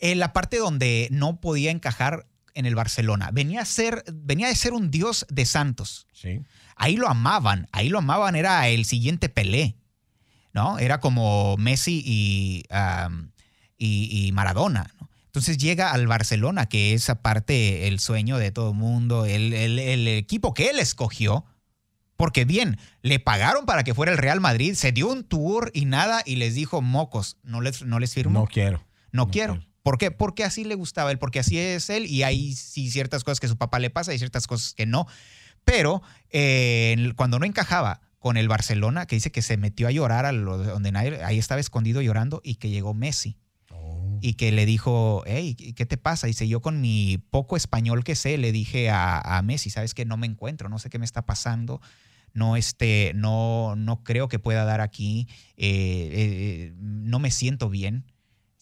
En 0.00 0.18
la 0.18 0.32
parte 0.32 0.56
donde 0.58 1.06
no 1.12 1.40
podía 1.40 1.70
encajar 1.70 2.26
en 2.52 2.66
el 2.66 2.74
Barcelona, 2.74 3.30
venía 3.32 3.60
a 3.60 3.64
ser, 3.64 4.02
venía 4.12 4.48
de 4.48 4.56
ser 4.56 4.72
un 4.72 4.90
dios 4.90 5.24
de 5.30 5.44
Santos. 5.46 6.08
Sí. 6.12 6.40
ahí 6.74 6.96
lo 6.96 7.06
amaban, 7.08 7.68
ahí 7.70 7.88
lo 7.88 7.98
amaban, 7.98 8.34
era 8.34 8.66
el 8.66 8.86
siguiente 8.86 9.28
Pelé, 9.28 9.76
¿no? 10.52 10.80
Era 10.80 10.98
como 10.98 11.56
Messi 11.58 12.02
y, 12.04 12.64
um, 12.74 13.28
y, 13.78 14.26
y 14.26 14.32
Maradona, 14.32 14.90
¿no? 15.00 15.08
Entonces 15.34 15.58
llega 15.58 15.90
al 15.90 16.06
Barcelona, 16.06 16.66
que 16.66 16.94
es 16.94 17.10
aparte 17.10 17.88
el 17.88 17.98
sueño 17.98 18.38
de 18.38 18.52
todo 18.52 18.70
el 18.70 18.76
mundo, 18.76 19.24
el, 19.26 19.52
el- 19.52 19.80
el 19.80 20.06
equipo 20.06 20.54
que 20.54 20.70
él 20.70 20.78
escogió, 20.78 21.44
porque 22.16 22.44
bien, 22.44 22.78
le 23.02 23.18
pagaron 23.18 23.66
para 23.66 23.82
que 23.82 23.94
fuera 23.94 24.12
el 24.12 24.18
Real 24.18 24.40
Madrid, 24.40 24.74
se 24.74 24.92
dio 24.92 25.08
un 25.10 25.24
tour 25.24 25.72
y 25.74 25.86
nada, 25.86 26.22
y 26.24 26.36
les 26.36 26.54
dijo, 26.54 26.80
mocos, 26.82 27.36
no 27.42 27.60
les, 27.60 27.82
no 27.82 27.98
les 27.98 28.14
firmo. 28.14 28.38
No 28.38 28.46
quiero. 28.46 28.78
No, 29.10 29.24
No 29.24 29.30
quiero. 29.32 29.54
quiero. 29.54 29.68
¿Por 29.82 29.98
qué? 29.98 30.12
Porque 30.12 30.44
así 30.44 30.62
le 30.62 30.76
gustaba 30.76 31.10
él, 31.10 31.18
porque 31.18 31.40
así 31.40 31.58
es 31.58 31.90
él 31.90 32.06
y 32.06 32.22
hay 32.22 32.54
sí 32.54 32.88
ciertas 32.92 33.24
cosas 33.24 33.40
que 33.40 33.48
su 33.48 33.58
papá 33.58 33.80
le 33.80 33.90
pasa 33.90 34.14
y 34.14 34.18
ciertas 34.18 34.46
cosas 34.46 34.72
que 34.74 34.86
no. 34.86 35.08
Pero 35.64 36.00
eh, 36.30 37.12
cuando 37.16 37.40
no 37.40 37.44
encajaba 37.44 38.00
con 38.20 38.36
el 38.36 38.46
Barcelona, 38.46 39.06
que 39.06 39.16
dice 39.16 39.32
que 39.32 39.42
se 39.42 39.56
metió 39.56 39.88
a 39.88 39.90
llorar 39.90 40.26
a 40.26 40.32
lo- 40.32 40.58
donde 40.58 40.92
nadie, 40.92 41.24
ahí 41.24 41.40
estaba 41.40 41.60
escondido 41.60 42.00
llorando 42.02 42.40
y 42.44 42.54
que 42.54 42.70
llegó 42.70 42.94
Messi. 42.94 43.36
Y 44.24 44.34
que 44.34 44.52
le 44.52 44.64
dijo, 44.64 45.22
hey, 45.26 45.54
¿qué 45.54 45.84
te 45.84 45.98
pasa? 45.98 46.26
Dice, 46.26 46.48
yo 46.48 46.62
con 46.62 46.80
mi 46.80 47.18
poco 47.18 47.58
español 47.58 48.04
que 48.04 48.14
sé, 48.14 48.38
le 48.38 48.52
dije 48.52 48.88
a, 48.88 49.38
Messi, 49.44 49.68
¿sabes 49.68 49.92
que 49.92 50.06
No 50.06 50.16
me 50.16 50.26
encuentro, 50.26 50.70
no 50.70 50.78
sé 50.78 50.88
qué 50.88 50.98
me 50.98 51.04
está 51.04 51.26
pasando. 51.26 51.82
No, 52.32 52.56
este, 52.56 53.12
no, 53.14 53.76
no 53.76 54.02
creo 54.02 54.28
que 54.28 54.38
pueda 54.38 54.64
dar 54.64 54.80
aquí. 54.80 55.28
eh, 55.58 56.08
eh, 56.14 56.72
no 56.78 57.18
me 57.18 57.30
siento 57.30 57.68
bien. 57.68 58.06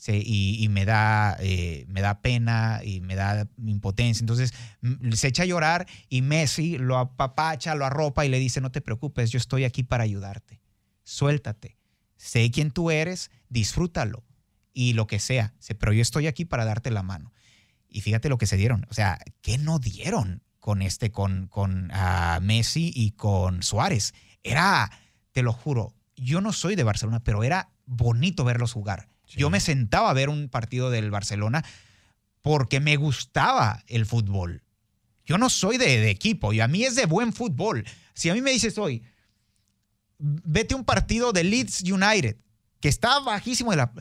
Y 0.09 0.67
me, 0.69 0.85
da, 0.85 1.37
eh, 1.39 1.85
me 1.87 2.01
da 2.01 2.23
pena 2.23 2.81
y 2.85 3.01
me 3.01 3.15
da 3.15 3.47
impotencia. 3.65 4.25
Entonces 4.25 4.53
mm, 4.81 5.13
se 5.13 5.29
echa 5.29 5.45
a 5.45 5.47
llorar 5.47 5.87
y 6.09 6.23
Messi 6.23 6.77
lo 6.77 6.99
apapacha, 6.99 7.77
lo 7.77 7.87
arropa 7.87 8.27
y 8.27 8.29
le 8.29 8.41
dice, 8.41 8.61
no 8.61 8.73
te 8.73 8.81
preocupes, 8.81 9.31
yo 9.31 9.39
estoy 9.39 9.63
aquí 9.63 9.85
para 9.85 10.03
ayudarte. 10.03 10.61
Suéltate. 11.05 11.79
Sé 12.17 12.51
quién 12.51 12.73
tú 12.73 12.91
eres, 12.91 13.31
disfrútalo 13.49 14.25
y 14.73 14.93
lo 14.95 15.07
que 15.07 15.19
sea. 15.19 15.55
Pero 15.79 15.93
yo 15.93 16.03
estoy 16.03 16.27
aquí 16.27 16.45
para 16.45 16.65
darte 16.65 16.91
la 16.91 17.03
mano. 17.03 17.33
Y 17.89 18.01
fíjate 18.01 18.29
lo 18.29 18.39
que 18.39 18.47
se 18.47 18.57
dieron. 18.57 18.87
O 18.91 18.95
sea, 18.95 19.19
¿qué 19.43 19.59
no 19.59 19.79
dieron 19.79 20.43
con 20.61 20.83
este, 20.83 21.11
con, 21.11 21.47
con 21.49 21.91
ah, 21.93 22.39
Messi 22.43 22.93
y 22.95 23.13
con 23.13 23.63
Suárez? 23.63 24.15
Era, 24.43 24.91
te 25.33 25.43
lo 25.43 25.53
juro, 25.53 25.95
yo 26.17 26.41
no 26.41 26.53
soy 26.53 26.75
de 26.75 26.85
Barcelona, 26.85 27.23
pero 27.23 27.45
era 27.45 27.71
bonito 27.85 28.45
verlos 28.45 28.73
jugar. 28.73 29.09
Sí. 29.27 29.39
Yo 29.39 29.51
me 29.51 29.61
sentaba 29.61 30.11
a 30.11 30.15
ver 30.15 30.29
un 30.29 30.49
partido 30.49 30.91
del 30.91 31.11
Barcelona 31.11 31.65
porque 32.41 32.81
me 32.81 32.97
gustaba 32.97 33.83
el 33.87 34.07
fútbol. 34.07 34.63
Yo 35.25 35.39
no 35.39 35.51
soy 35.51 35.79
de, 35.79 35.87
de 35.87 36.11
equipo 36.11 36.53
y 36.53 36.61
a 36.61 36.69
mí 36.69 36.85
es 36.85 36.97
de 36.97 37.07
buen 37.07 37.33
fútbol. 37.33 37.85
Si 38.15 38.29
a 38.31 38.35
mí 38.35 38.41
me 38.41 38.51
dices 38.51 38.77
hoy, 38.79 39.03
vete 40.19 40.75
un 40.75 40.85
partido 40.85 41.33
de 41.33 41.45
Leeds 41.45 41.83
United, 41.83 42.37
que 42.81 42.89
está 42.89 43.21
bajísimo 43.21 43.71
de 43.71 43.77
la... 43.79 43.93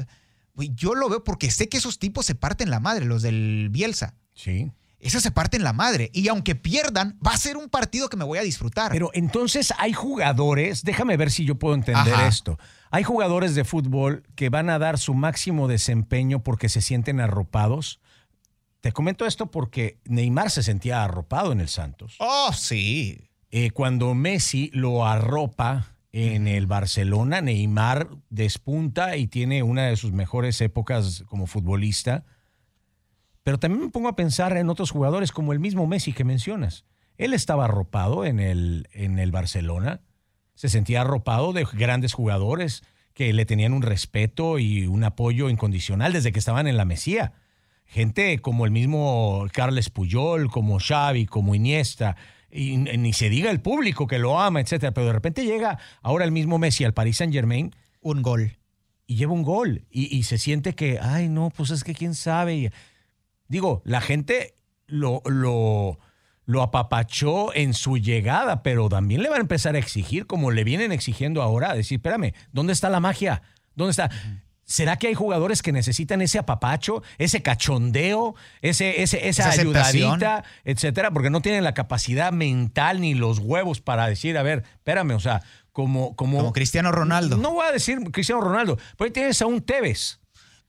Yo 0.55 0.95
lo 0.95 1.09
veo 1.09 1.23
porque 1.23 1.51
sé 1.51 1.69
que 1.69 1.77
esos 1.77 1.99
tipos 1.99 2.25
se 2.25 2.35
parten 2.35 2.69
la 2.69 2.79
madre, 2.79 3.05
los 3.05 3.21
del 3.21 3.69
Bielsa. 3.71 4.15
Sí. 4.33 4.71
Esos 5.01 5.23
se 5.23 5.31
parten 5.31 5.63
la 5.63 5.73
madre. 5.73 6.11
Y 6.13 6.27
aunque 6.27 6.55
pierdan, 6.55 7.17
va 7.25 7.31
a 7.31 7.37
ser 7.37 7.57
un 7.57 7.69
partido 7.69 8.07
que 8.07 8.17
me 8.17 8.23
voy 8.23 8.37
a 8.37 8.43
disfrutar. 8.43 8.91
Pero 8.91 9.09
entonces 9.13 9.73
hay 9.77 9.93
jugadores, 9.93 10.83
déjame 10.83 11.17
ver 11.17 11.31
si 11.31 11.43
yo 11.43 11.55
puedo 11.55 11.73
entender 11.73 12.13
esto. 12.27 12.59
Hay 12.91 13.03
jugadores 13.03 13.55
de 13.55 13.63
fútbol 13.63 14.23
que 14.35 14.49
van 14.49 14.69
a 14.69 14.77
dar 14.77 14.99
su 14.99 15.13
máximo 15.13 15.67
desempeño 15.67 16.43
porque 16.43 16.69
se 16.69 16.81
sienten 16.81 17.19
arropados. 17.19 17.99
Te 18.81 18.91
comento 18.91 19.25
esto 19.25 19.49
porque 19.49 19.99
Neymar 20.05 20.51
se 20.51 20.63
sentía 20.63 21.03
arropado 21.03 21.51
en 21.51 21.61
el 21.61 21.69
Santos. 21.69 22.15
Oh, 22.19 22.51
sí. 22.53 23.29
Eh, 23.49 23.71
cuando 23.71 24.13
Messi 24.13 24.69
lo 24.73 25.05
arropa 25.05 25.90
en 26.13 26.47
el 26.47 26.67
Barcelona, 26.67 27.41
Neymar 27.41 28.09
despunta 28.29 29.15
y 29.15 29.27
tiene 29.27 29.63
una 29.63 29.87
de 29.87 29.95
sus 29.95 30.11
mejores 30.11 30.59
épocas 30.59 31.23
como 31.27 31.47
futbolista. 31.47 32.25
Pero 33.43 33.59
también 33.59 33.85
me 33.85 33.91
pongo 33.91 34.09
a 34.09 34.15
pensar 34.15 34.55
en 34.57 34.69
otros 34.69 34.91
jugadores 34.91 35.31
como 35.31 35.53
el 35.53 35.59
mismo 35.59 35.87
Messi 35.87 36.13
que 36.13 36.23
mencionas. 36.23 36.85
Él 37.17 37.33
estaba 37.33 37.65
arropado 37.65 38.25
en 38.25 38.39
el, 38.39 38.87
en 38.93 39.19
el 39.19 39.31
Barcelona, 39.31 40.01
se 40.55 40.69
sentía 40.69 41.01
arropado 41.01 41.53
de 41.53 41.65
grandes 41.71 42.13
jugadores 42.13 42.83
que 43.13 43.33
le 43.33 43.45
tenían 43.45 43.73
un 43.73 43.81
respeto 43.81 44.59
y 44.59 44.87
un 44.87 45.03
apoyo 45.03 45.49
incondicional 45.49 46.13
desde 46.13 46.31
que 46.31 46.39
estaban 46.39 46.67
en 46.67 46.77
la 46.77 46.85
Mesía. 46.85 47.33
Gente 47.85 48.39
como 48.39 48.65
el 48.65 48.71
mismo 48.71 49.45
Carles 49.51 49.89
Puyol, 49.89 50.49
como 50.49 50.79
Xavi, 50.79 51.25
como 51.25 51.55
Iniesta, 51.55 52.15
y 52.51 52.77
ni 52.77 53.13
se 53.13 53.29
diga 53.29 53.51
el 53.51 53.61
público 53.61 54.07
que 54.07 54.19
lo 54.19 54.39
ama, 54.39 54.61
etcétera. 54.61 54.93
Pero 54.93 55.07
de 55.07 55.13
repente 55.13 55.45
llega 55.45 55.79
ahora 56.01 56.25
el 56.25 56.31
mismo 56.31 56.57
Messi 56.57 56.83
al 56.83 56.93
Paris 56.93 57.17
Saint 57.17 57.33
Germain. 57.33 57.75
Un 58.01 58.21
gol. 58.21 58.57
Y 59.07 59.15
lleva 59.15 59.33
un 59.33 59.43
gol. 59.43 59.85
Y, 59.89 60.15
y, 60.15 60.23
se 60.23 60.37
siente 60.37 60.73
que, 60.73 60.99
ay, 60.99 61.29
no, 61.29 61.49
pues 61.49 61.69
es 61.71 61.83
que 61.83 61.93
quién 61.93 62.15
sabe. 62.15 62.71
Digo, 63.47 63.81
la 63.85 64.01
gente 64.01 64.55
lo, 64.87 65.21
lo, 65.25 65.99
lo 66.45 66.61
apapachó 66.61 67.53
en 67.53 67.73
su 67.73 67.97
llegada, 67.97 68.63
pero 68.63 68.89
también 68.89 69.23
le 69.23 69.29
van 69.29 69.39
a 69.39 69.41
empezar 69.41 69.75
a 69.75 69.79
exigir, 69.79 70.27
como 70.27 70.51
le 70.51 70.63
vienen 70.63 70.91
exigiendo 70.91 71.41
ahora, 71.41 71.71
a 71.71 71.75
decir, 71.75 71.97
espérame, 71.97 72.33
¿dónde 72.51 72.73
está 72.73 72.89
la 72.89 72.99
magia? 72.99 73.41
¿Dónde 73.75 73.91
está? 73.91 74.09
¿Será 74.65 74.97
que 74.97 75.07
hay 75.07 75.13
jugadores 75.13 75.61
que 75.61 75.71
necesitan 75.71 76.21
ese 76.21 76.39
apapacho, 76.39 77.03
ese 77.17 77.41
cachondeo, 77.41 78.35
ese, 78.61 79.01
ese, 79.01 79.27
esa, 79.27 79.49
ayudadita, 79.49 80.43
etcétera? 80.63 81.11
Porque 81.11 81.29
no 81.29 81.41
tienen 81.41 81.63
la 81.63 81.73
capacidad 81.73 82.31
mental 82.31 83.01
ni 83.01 83.13
los 83.13 83.39
huevos 83.39 83.81
para 83.81 84.07
decir, 84.07 84.37
a 84.37 84.43
ver, 84.43 84.63
espérame, 84.75 85.11
o 85.11 85.19
sea, 85.19 85.41
como. 85.73 86.15
Como, 86.15 86.37
como 86.37 86.53
Cristiano 86.53 86.91
Ronaldo. 86.91 87.37
No 87.37 87.51
voy 87.51 87.67
a 87.67 87.71
decir 87.71 87.99
Cristiano 88.11 88.41
Ronaldo, 88.41 88.77
pero 88.97 89.07
ahí 89.07 89.11
tienes 89.11 89.41
a 89.41 89.45
un 89.45 89.61
Tevez 89.61 90.21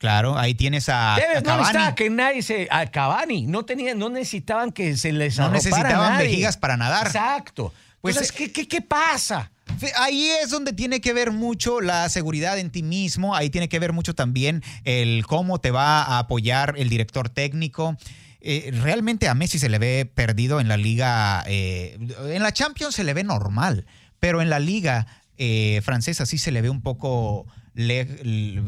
Claro, 0.03 0.37
ahí 0.37 0.57
tienes 0.57 0.89
a, 0.89 1.15
Tevez, 1.17 1.45
No 1.45 1.59
necesitaba 1.59 1.95
que 1.95 2.11
nadie 2.11 2.43
se. 2.43 2.67
A 2.73 2.87
Cavani. 2.87 3.47
No, 3.47 3.65
no 3.95 4.11
necesitaban 4.11 4.73
que 4.73 4.97
se 4.97 5.13
les 5.13 5.39
No 5.39 5.49
necesitaban 5.49 6.19
vejigas 6.19 6.57
para 6.57 6.77
nadar. 6.77 7.07
Exacto. 7.07 7.73
Pues, 8.01 8.17
Entonces, 8.17 8.33
¿qué, 8.37 8.51
qué, 8.51 8.67
qué 8.67 8.83
pasa? 8.83 9.52
Ahí 9.97 10.29
es 10.43 10.51
donde 10.51 10.73
tiene 10.73 11.01
que 11.01 11.13
ver 11.13 11.33
mucho 11.33 11.81
la 11.81 12.09
seguridad 12.09 12.59
en 12.59 12.71
ti 12.71 12.83
mismo, 12.83 13.35
ahí 13.35 13.51
tiene 13.51 13.69
que 13.69 13.79
ver 13.79 13.93
mucho 13.93 14.15
también 14.15 14.63
el 14.85 15.27
cómo 15.27 15.61
te 15.61 15.71
va 15.71 16.03
a 16.03 16.19
apoyar 16.19 16.75
el 16.77 16.89
director 16.89 17.29
técnico. 17.29 17.97
Eh, 18.41 18.71
realmente 18.83 19.29
a 19.29 19.35
Messi 19.35 19.59
se 19.59 19.69
le 19.69 19.79
ve 19.79 20.11
perdido 20.13 20.61
en 20.61 20.69
la 20.69 20.77
liga, 20.77 21.45
eh, 21.47 21.99
en 22.27 22.43
la 22.43 22.53
Champions 22.53 22.95
se 22.95 23.05
le 23.05 23.15
ve 23.15 23.23
normal, 23.23 23.87
pero 24.19 24.43
en 24.43 24.51
la 24.51 24.59
liga 24.59 25.07
eh, 25.39 25.81
francesa 25.85 26.27
sí 26.27 26.39
se 26.39 26.51
le 26.51 26.61
ve 26.61 26.71
un 26.71 26.83
poco 26.83 27.47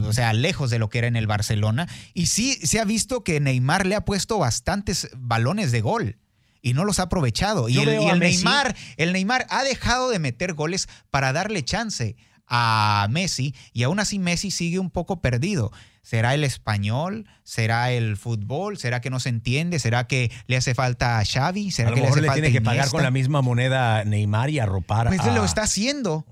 o 0.00 0.12
sea, 0.12 0.32
lejos 0.32 0.70
de 0.70 0.78
lo 0.78 0.88
que 0.88 0.98
era 0.98 1.06
en 1.06 1.16
el 1.16 1.26
Barcelona. 1.26 1.88
Y 2.14 2.26
sí 2.26 2.54
se 2.62 2.80
ha 2.80 2.84
visto 2.84 3.22
que 3.22 3.40
Neymar 3.40 3.86
le 3.86 3.96
ha 3.96 4.04
puesto 4.04 4.38
bastantes 4.38 5.10
balones 5.14 5.72
de 5.72 5.80
gol 5.80 6.16
y 6.64 6.72
no 6.72 6.84
los 6.84 6.98
ha 6.98 7.04
aprovechado. 7.04 7.68
Y 7.68 7.76
el, 7.78 8.18
Neymar, 8.18 8.74
el 8.96 9.12
Neymar 9.12 9.46
ha 9.50 9.62
dejado 9.62 10.08
de 10.08 10.18
meter 10.18 10.54
goles 10.54 10.88
para 11.10 11.34
darle 11.34 11.62
chance 11.62 12.16
a 12.46 13.06
Messi 13.10 13.54
y 13.72 13.82
aún 13.82 14.00
así 14.00 14.18
Messi 14.18 14.50
sigue 14.50 14.78
un 14.78 14.90
poco 14.90 15.20
perdido. 15.20 15.70
¿Será 16.00 16.34
el 16.34 16.42
español? 16.42 17.26
¿Será 17.42 17.90
el 17.92 18.16
fútbol? 18.16 18.78
¿Será 18.78 19.02
que 19.02 19.10
no 19.10 19.20
se 19.20 19.28
entiende? 19.28 19.78
¿Será 19.78 20.06
que 20.06 20.32
le 20.46 20.56
hace 20.56 20.74
falta 20.74 21.18
a 21.18 21.24
Xavi? 21.24 21.70
¿Será 21.70 21.90
a 21.90 21.94
que 21.94 22.00
le, 22.00 22.08
hace 22.08 22.20
tiene 22.30 22.50
que 22.50 22.62
pagar 22.62 22.88
con 22.88 23.02
la 23.02 23.10
misma 23.10 23.42
moneda 23.42 24.02
Neymar 24.04 24.48
y 24.48 24.58
arropar 24.58 25.08
pues 25.08 25.24
lo 25.26 25.44
está 25.44 25.62
haciendo. 25.62 26.26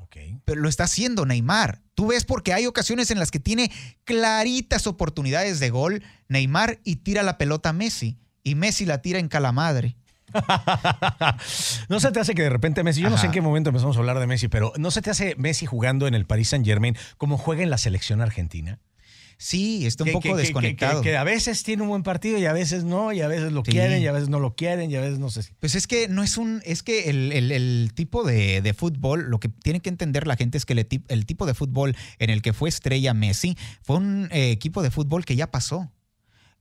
Pero 0.45 0.61
lo 0.61 0.69
está 0.69 0.85
haciendo 0.85 1.25
Neymar. 1.25 1.83
Tú 1.95 2.09
ves 2.09 2.25
porque 2.25 2.53
hay 2.55 2.67
ocasiones 2.67 3.11
en 3.11 3.19
las 3.19 3.31
que 3.31 3.39
tiene 3.39 3.71
claritas 4.05 4.87
oportunidades 4.87 5.61
de 5.61 5.71
gol 5.71 6.03
Neymar 6.29 6.81
y 6.85 6.97
tira 6.97 7.23
la 7.23 7.39
pelota 7.39 7.69
a 7.69 7.73
Messi. 7.75 8.19
Y 8.43 8.55
Messi 8.55 8.87
la 8.87 9.03
tira 9.03 9.21
en 9.21 9.29
calamadre. 9.29 9.97
no 11.89 12.01
se 12.01 12.13
te 12.13 12.21
hace 12.21 12.35
que 12.35 12.43
de 12.43 12.51
repente 12.51 12.83
Messi, 12.83 13.01
yo 13.01 13.11
no 13.11 13.19
sé 13.19 13.27
en 13.27 13.33
qué 13.33 13.41
momento 13.41 13.71
empezamos 13.71 13.97
a 13.97 14.01
hablar 14.01 14.19
de 14.19 14.27
Messi, 14.27 14.49
pero 14.49 14.73
no 14.77 14.91
se 14.91 15.03
te 15.03 15.11
hace 15.11 15.35
Messi 15.37 15.67
jugando 15.67 16.07
en 16.07 16.15
el 16.15 16.27
Paris 16.27 16.49
Saint 16.49 16.65
Germain 16.65 16.97
como 17.19 17.39
juega 17.39 17.63
en 17.63 17.71
la 17.71 17.79
selección 17.79 18.21
argentina. 18.21 18.79
Sí, 19.43 19.87
está 19.87 20.05
un 20.05 20.13
poco 20.13 20.37
desconectado. 20.37 21.03
Que, 21.03 21.17
a 21.17 21.25
veces 21.25 21.65
tiene 21.65 21.83
un 21.83 21.89
buen 21.89 22.05
partido 22.05 22.39
y 22.39 22.47
a 22.47 22.53
veces 22.53 22.85
no, 22.85 23.13
y 23.13 23.23
a 23.23 23.27
veces 23.27 23.51
lo 23.51 23.65
quieren 23.65 24.01
y 24.01 24.07
a 24.07 24.13
veces 24.13 24.29
no 24.29 24.39
lo 24.39 24.55
quieren 24.55 24.89
y 24.89 24.95
a 24.95 25.01
veces 25.01 25.19
no 25.19 25.31
sé. 25.31 25.43
Pues 25.59 25.75
es 25.75 25.89
que 25.89 26.07
no 26.07 26.23
es 26.23 26.37
un, 26.37 26.63
es 26.65 26.85
que 26.85 27.11
el, 27.11 27.91
tipo 27.93 28.23
de, 28.23 28.73
fútbol, 28.79 29.31
lo 29.31 29.41
que 29.41 29.49
tiene 29.49 29.81
que 29.81 29.89
entender 29.89 30.29
la 30.29 30.37
gente 30.37 30.59
es 30.59 30.65
que 30.65 30.75
el, 31.09 31.27
tipo 31.27 31.45
de 31.45 31.55
fútbol 31.55 31.97
en 32.21 32.31
el 32.31 32.41
que 32.41 32.53
fue 32.53 32.69
estrella 32.69 33.15
Messi 33.15 33.57
fue 33.83 33.97
un 33.97 34.29
eh, 34.31 34.53
equipo 34.53 34.81
de 34.81 34.93
fútbol 34.93 35.25
que 35.25 35.35
ya 35.35 35.51
pasó. 35.51 35.91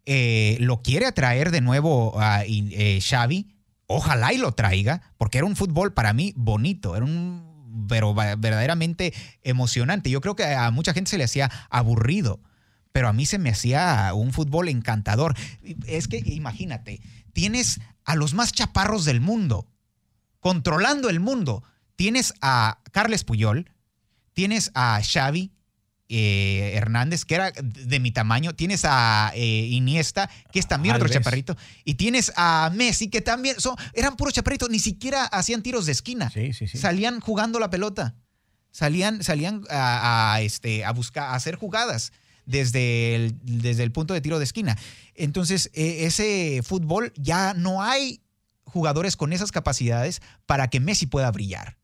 Eh, 0.07 0.57
lo 0.59 0.81
quiere 0.81 1.05
atraer 1.05 1.51
de 1.51 1.61
nuevo 1.61 2.19
a 2.19 2.43
eh, 2.47 2.99
Xavi, 2.99 3.50
ojalá 3.91 4.33
y 4.33 4.37
lo 4.37 4.51
traiga, 4.53 5.01
porque 5.17 5.37
era 5.37 5.47
un 5.47 5.55
fútbol 5.55 5.93
para 5.93 6.13
mí 6.13 6.33
bonito, 6.35 6.95
era 6.95 7.05
un, 7.05 7.85
pero 7.87 8.13
verdaderamente 8.13 9.13
emocionante. 9.43 10.09
Yo 10.09 10.21
creo 10.21 10.35
que 10.35 10.45
a 10.45 10.71
mucha 10.71 10.93
gente 10.93 11.11
se 11.11 11.17
le 11.17 11.25
hacía 11.25 11.49
aburrido 11.69 12.39
pero 12.91 13.07
a 13.07 13.13
mí 13.13 13.25
se 13.25 13.39
me 13.39 13.49
hacía 13.49 14.11
un 14.13 14.33
fútbol 14.33 14.69
encantador. 14.69 15.35
Es 15.85 16.07
que 16.07 16.21
imagínate, 16.25 17.01
tienes 17.33 17.79
a 18.03 18.15
los 18.15 18.33
más 18.33 18.51
chaparros 18.51 19.05
del 19.05 19.21
mundo, 19.21 19.67
controlando 20.39 21.09
el 21.09 21.19
mundo. 21.19 21.63
Tienes 21.95 22.33
a 22.41 22.79
Carles 22.91 23.23
Puyol, 23.23 23.71
tienes 24.33 24.71
a 24.73 24.99
Xavi 25.01 25.51
eh, 26.13 26.73
Hernández, 26.75 27.23
que 27.23 27.35
era 27.35 27.51
de 27.51 27.99
mi 28.01 28.11
tamaño, 28.11 28.53
tienes 28.53 28.83
a 28.83 29.31
eh, 29.33 29.67
Iniesta, 29.69 30.29
que 30.51 30.59
es 30.59 30.67
también 30.67 30.95
otro 30.95 31.07
chaparrito, 31.07 31.55
y 31.85 31.93
tienes 31.93 32.33
a 32.35 32.69
Messi, 32.75 33.09
que 33.09 33.21
también 33.21 33.55
son, 33.59 33.77
eran 33.93 34.17
puros 34.17 34.33
chaparritos, 34.33 34.69
ni 34.69 34.79
siquiera 34.79 35.23
hacían 35.23 35.63
tiros 35.63 35.85
de 35.85 35.93
esquina. 35.93 36.29
Sí, 36.29 36.51
sí, 36.51 36.67
sí. 36.67 36.77
Salían 36.77 37.21
jugando 37.21 37.59
la 37.59 37.69
pelota. 37.69 38.15
Salían, 38.71 39.23
salían 39.23 39.63
a, 39.69 40.39
este, 40.41 40.83
a 40.83 40.91
buscar, 40.91 41.29
a 41.29 41.35
hacer 41.35 41.55
jugadas 41.55 42.11
desde 42.45 43.15
el, 43.15 43.35
desde 43.43 43.83
el 43.83 43.93
punto 43.93 44.13
de 44.13 44.19
tiro 44.19 44.37
de 44.37 44.43
esquina. 44.43 44.77
Entonces, 45.15 45.69
e, 45.73 46.05
ese 46.05 46.61
fútbol 46.63 47.13
ya 47.15 47.53
no 47.53 47.81
hay 47.81 48.21
jugadores 48.65 49.15
con 49.15 49.31
esas 49.31 49.51
capacidades 49.51 50.21
para 50.45 50.69
que 50.69 50.81
Messi 50.81 51.05
pueda 51.05 51.31
brillar. 51.31 51.77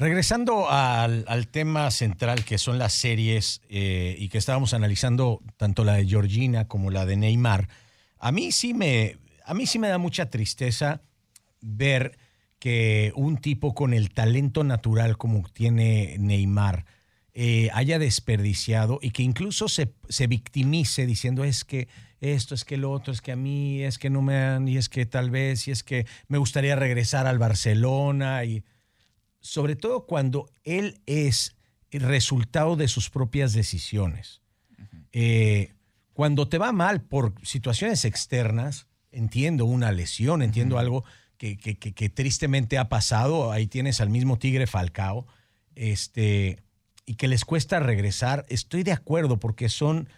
Regresando 0.00 0.70
al, 0.70 1.48
tema 1.48 1.90
central 1.90 2.42
que 2.46 2.56
son 2.56 2.78
las 2.78 2.94
series 2.94 3.60
eh, 3.68 4.16
y 4.18 4.30
que 4.30 4.38
estábamos 4.38 4.72
analizando 4.72 5.42
tanto 5.58 5.84
la 5.84 5.96
de 5.96 6.06
Georgina 6.06 6.66
como 6.68 6.90
la 6.90 7.04
de 7.04 7.18
Neymar, 7.18 7.68
a 8.18 8.32
mí 8.32 8.50
sí 8.50 8.72
me, 8.72 9.18
a 9.44 9.52
mí 9.52 9.66
sí 9.66 9.78
me 9.78 9.88
da 9.88 9.98
mucha 9.98 10.30
tristeza 10.30 11.02
ver 11.60 12.16
que 12.58 13.12
un 13.14 13.36
tipo 13.36 13.74
con 13.74 13.92
el 13.92 14.08
talento 14.08 14.64
natural 14.64 15.18
como 15.18 15.46
tiene 15.52 16.16
Neymar, 16.18 16.86
eh, 17.34 17.68
haya 17.74 17.98
desperdiciado 17.98 19.00
y 19.02 19.10
que 19.10 19.22
incluso 19.22 19.68
se, 19.68 19.92
victimice 20.28 21.04
diciendo 21.04 21.44
es 21.44 21.66
que 21.66 21.88
esto, 22.20 22.54
es 22.54 22.64
que 22.64 22.78
lo 22.78 22.90
otro, 22.90 23.12
es 23.12 23.20
que 23.20 23.32
a 23.32 23.36
mí, 23.36 23.82
es 23.82 23.98
que 23.98 24.08
no 24.08 24.22
me 24.22 24.38
han, 24.38 24.66
y 24.66 24.78
es 24.78 24.88
que 24.88 25.04
tal 25.04 25.30
vez, 25.30 25.68
y 25.68 25.72
es 25.72 25.82
que 25.82 26.06
me 26.26 26.38
gustaría 26.38 26.74
regresar 26.74 27.26
al 27.26 27.38
Barcelona, 27.38 28.44
y 28.44 28.64
sobre 29.40 29.76
todo 29.76 30.06
cuando 30.06 30.50
él 30.64 31.00
es 31.06 31.56
el 31.90 32.02
resultado 32.02 32.76
de 32.76 32.88
sus 32.88 33.10
propias 33.10 33.52
decisiones. 33.52 34.42
Eh, 35.12 35.72
cuando 36.12 36.48
te 36.48 36.58
va 36.58 36.72
mal 36.72 37.02
por 37.02 37.34
situaciones 37.44 38.04
externas, 38.04 38.86
entiendo 39.10 39.64
una 39.64 39.92
lesión, 39.92 40.42
entiendo 40.42 40.78
algo 40.78 41.04
que, 41.36 41.56
que, 41.56 42.08
tristemente 42.10 42.76
ha 42.78 42.88
pasado, 42.88 43.50
ahí 43.50 43.66
tienes 43.66 44.00
al 44.00 44.10
mismo 44.10 44.38
Tigre 44.38 44.66
Falcao, 44.66 45.26
este 45.74 46.62
y 47.06 47.14
que 47.14 47.26
les 47.26 47.44
cuesta 47.44 47.80
regresar, 47.80 48.46
estoy 48.48 48.84
de 48.84 48.92
acuerdo 48.92 49.40
porque 49.40 49.68
son 49.68 50.08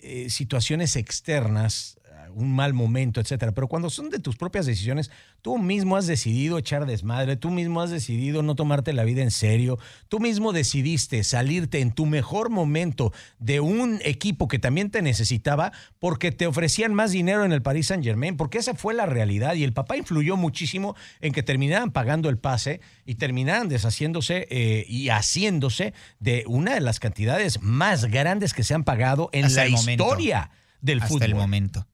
eh, 0.00 0.28
situaciones 0.28 0.96
externas, 0.96 1.98
un 2.34 2.54
mal 2.54 2.74
momento, 2.74 3.20
etcétera. 3.20 3.52
Pero 3.52 3.68
cuando 3.68 3.90
son 3.90 4.10
de 4.10 4.18
tus 4.18 4.36
propias 4.36 4.66
decisiones, 4.66 5.10
tú 5.42 5.58
mismo 5.58 5.96
has 5.96 6.06
decidido 6.06 6.58
echar 6.58 6.86
desmadre, 6.86 7.36
tú 7.36 7.50
mismo 7.50 7.80
has 7.80 7.90
decidido 7.90 8.42
no 8.42 8.54
tomarte 8.54 8.92
la 8.92 9.04
vida 9.04 9.22
en 9.22 9.30
serio, 9.30 9.78
tú 10.08 10.20
mismo 10.20 10.52
decidiste 10.52 11.24
salirte 11.24 11.80
en 11.80 11.92
tu 11.92 12.06
mejor 12.06 12.50
momento 12.50 13.12
de 13.38 13.60
un 13.60 14.00
equipo 14.04 14.48
que 14.48 14.58
también 14.58 14.90
te 14.90 15.02
necesitaba 15.02 15.72
porque 15.98 16.32
te 16.32 16.46
ofrecían 16.46 16.94
más 16.94 17.12
dinero 17.12 17.44
en 17.44 17.52
el 17.52 17.62
Paris 17.62 17.88
Saint 17.88 18.04
Germain, 18.04 18.36
porque 18.36 18.58
esa 18.58 18.74
fue 18.74 18.94
la 18.94 19.06
realidad 19.06 19.54
y 19.54 19.64
el 19.64 19.72
papá 19.72 19.96
influyó 19.96 20.36
muchísimo 20.36 20.96
en 21.20 21.32
que 21.32 21.42
terminaran 21.42 21.90
pagando 21.90 22.28
el 22.28 22.38
pase 22.38 22.80
y 23.04 23.16
terminaran 23.16 23.68
deshaciéndose 23.68 24.46
eh, 24.50 24.84
y 24.88 25.08
haciéndose 25.08 25.94
de 26.20 26.44
una 26.46 26.74
de 26.74 26.80
las 26.80 27.00
cantidades 27.00 27.62
más 27.62 28.06
grandes 28.06 28.54
que 28.54 28.64
se 28.64 28.74
han 28.74 28.84
pagado 28.84 29.30
en 29.32 29.54
la 29.54 29.66
historia 29.66 30.50
del 30.80 31.00
fútbol. 31.00 31.22
Hasta 31.22 31.26
el 31.26 31.34
momento. 31.34 31.86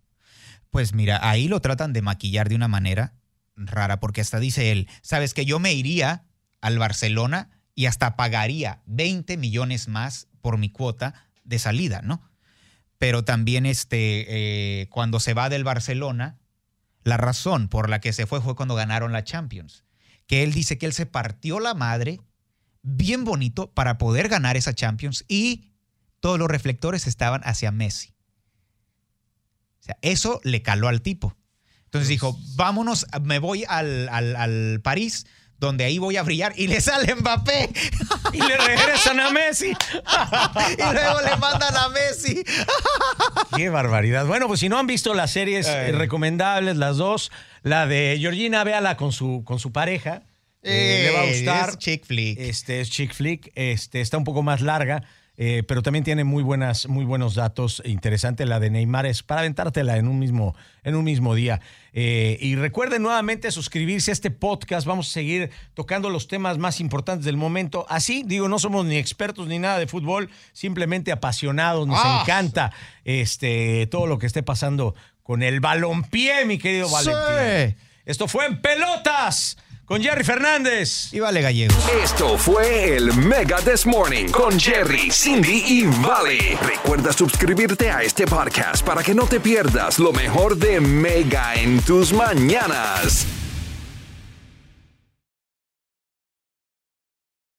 Pues 0.71 0.95
mira, 0.95 1.19
ahí 1.29 1.49
lo 1.49 1.61
tratan 1.61 1.93
de 1.93 2.03
maquillar 2.03 2.49
de 2.49 2.55
una 2.55 2.69
manera 2.69 3.15
rara, 3.57 4.01
porque 4.01 4.21
hasta 4.21 4.39
dice 4.39 4.73
él, 4.73 4.89
sabes 5.03 5.35
que 5.35 5.45
yo 5.45 5.59
me 5.59 5.73
iría 5.73 6.25
al 6.61 6.79
Barcelona 6.79 7.51
y 7.75 7.87
hasta 7.87 8.17
pagaría 8.17 8.83
20 8.87 9.37
millones 9.37 9.89
más 9.89 10.29
por 10.41 10.59
mi 10.59 10.71
cuota 10.71 11.29
de 11.45 11.59
salida, 11.59 12.01
¿no? 12.03 12.23
Pero 12.99 13.25
también 13.25 13.67
este, 13.67 14.27
eh, 14.83 14.89
cuando 14.91 15.21
se 15.21 15.35
va 15.35 15.49
del 15.49 15.65
Barcelona, 15.65 16.39
la 17.03 17.17
razón 17.17 17.69
por 17.69 17.89
la 17.89 18.01
que 18.01 18.13
se 18.13 18.27
fue 18.27 18.41
fue 18.41 18.55
cuando 18.55 18.75
ganaron 18.75 19.13
la 19.13 19.25
Champions. 19.25 19.85
Que 20.27 20.43
él 20.43 20.53
dice 20.53 20.79
que 20.79 20.87
él 20.87 20.93
se 20.93 21.07
partió 21.07 21.61
la 21.61 21.75
madre 21.75 22.21
bien 22.83 23.25
bonito 23.25 23.73
para 23.73 23.99
poder 23.99 24.29
ganar 24.29 24.57
esa 24.57 24.75
Champions 24.75 25.25
y 25.29 25.73
todos 26.21 26.39
los 26.39 26.49
reflectores 26.49 27.07
estaban 27.07 27.41
hacia 27.45 27.73
Messi. 27.73 28.15
Sea, 29.91 29.99
eso 30.03 30.41
le 30.45 30.63
caló 30.63 30.89
al 30.89 31.03
tipo. 31.03 31.37
Entonces 31.87 32.09
dijo, 32.09 32.39
vámonos, 32.55 33.07
me 33.23 33.41
voy 33.41 33.65
al, 33.67 34.09
al, 34.09 34.81
París, 34.81 35.27
donde 35.59 35.85
ahí 35.85 35.99
voy 35.99 36.17
a 36.17 36.23
brillar 36.23 36.53
y 36.57 36.69
le 36.69 36.81
sale 36.81 37.17
Mbappé. 37.17 37.69
y 38.33 38.39
le 38.39 38.57
regresan 38.57 39.19
a 39.19 39.31
Messi. 39.31 39.71
y 40.79 40.93
luego 40.93 41.21
le 41.23 41.37
mandan 41.37 41.77
a 41.77 41.89
Messi. 41.89 42.45
Qué 43.57 43.71
barbaridad. 43.71 44.25
Bueno, 44.27 44.47
pues 44.47 44.61
si 44.61 44.69
no 44.69 44.79
han 44.79 44.87
visto 44.87 45.15
las 45.15 45.33
series 45.33 45.67
recomendables, 45.97 46.77
las 46.77 46.97
dos, 46.97 47.33
la 47.65 47.89
de 47.89 48.17
Georgina, 48.21 48.63
véala 48.63 48.97
con 48.97 49.11
su, 49.11 49.43
con 49.45 49.59
su 49.59 49.73
pareja. 49.73 50.23
Eh, 50.63 51.09
le 51.09 51.13
va 51.13 51.23
a 51.23 51.27
gustar. 51.27 51.71
Es 51.71 51.79
chick 51.79 52.05
flick. 52.05 52.39
Este 52.39 52.81
es 52.81 52.89
chick 52.91 53.13
flick. 53.13 53.51
Este, 53.57 54.01
está 54.01 54.17
un 54.17 54.25
poco 54.25 54.45
más 54.45 54.61
larga. 54.61 55.03
Eh, 55.43 55.63
pero 55.67 55.81
también 55.81 56.05
tiene 56.05 56.23
muy, 56.23 56.43
buenas, 56.43 56.87
muy 56.87 57.07
buenos 57.07 57.35
datos. 57.35 57.81
Interesante 57.87 58.45
la 58.45 58.61
de 58.61 58.69
Neymar, 58.69 59.07
es 59.07 59.23
para 59.23 59.41
aventártela 59.41 59.97
en 59.97 60.07
un 60.07 60.19
mismo, 60.19 60.55
en 60.85 60.95
un 60.95 61.03
mismo 61.03 61.35
día. 61.35 61.63
Eh, 61.95 62.37
y 62.43 62.57
recuerden 62.57 63.01
nuevamente 63.01 63.51
suscribirse 63.51 64.11
a 64.11 64.13
este 64.13 64.31
podcast. 64.31 64.87
Vamos 64.87 65.09
a 65.09 65.13
seguir 65.13 65.51
tocando 65.73 66.11
los 66.11 66.29
temas 66.29 66.59
más 66.59 66.79
importantes 66.79 67.25
del 67.25 67.39
momento. 67.39 67.87
Así, 67.89 68.23
digo, 68.27 68.51
no 68.51 68.59
somos 68.59 68.85
ni 68.85 68.99
expertos 68.99 69.49
ni 69.49 69.59
nada 69.59 69.79
de 69.79 69.87
fútbol, 69.87 70.29
simplemente 70.53 71.11
apasionados. 71.11 71.89
Nos 71.89 72.01
ah. 72.03 72.21
encanta 72.21 72.71
este, 73.07 73.87
todo 73.87 74.07
lo 74.07 74.19
que 74.19 74.27
esté 74.27 74.43
pasando 74.43 74.95
con 75.23 75.43
el 75.43 75.61
balompié, 75.61 76.45
mi 76.45 76.59
querido 76.59 76.91
Valentín. 76.91 77.79
Esto 78.05 78.29
fue 78.29 78.45
en 78.45 78.61
pelotas 78.61 79.57
con 79.91 80.01
Jerry 80.01 80.23
Fernández 80.23 81.13
y 81.13 81.19
Vale 81.19 81.43
Gallego. 81.43 81.75
Esto 82.01 82.39
fue 82.39 82.95
el 82.95 83.13
Mega 83.13 83.57
This 83.57 83.87
Morning 83.87 84.29
con 84.29 84.57
Jerry, 84.57 85.11
Cindy 85.11 85.65
y 85.67 85.85
Vale. 85.85 86.57
Recuerda 86.63 87.13
suscribirte 87.13 87.91
a 87.91 88.01
este 88.05 88.25
podcast 88.25 88.87
para 88.87 89.03
que 89.03 89.17
no 89.17 89.27
te 89.27 89.41
pierdas 89.41 89.99
lo 89.99 90.13
mejor 90.13 90.57
de 90.57 90.81
Mega 90.81 91.57
en 91.57 91.81
tus 91.81 92.13
mañanas. 92.13 93.40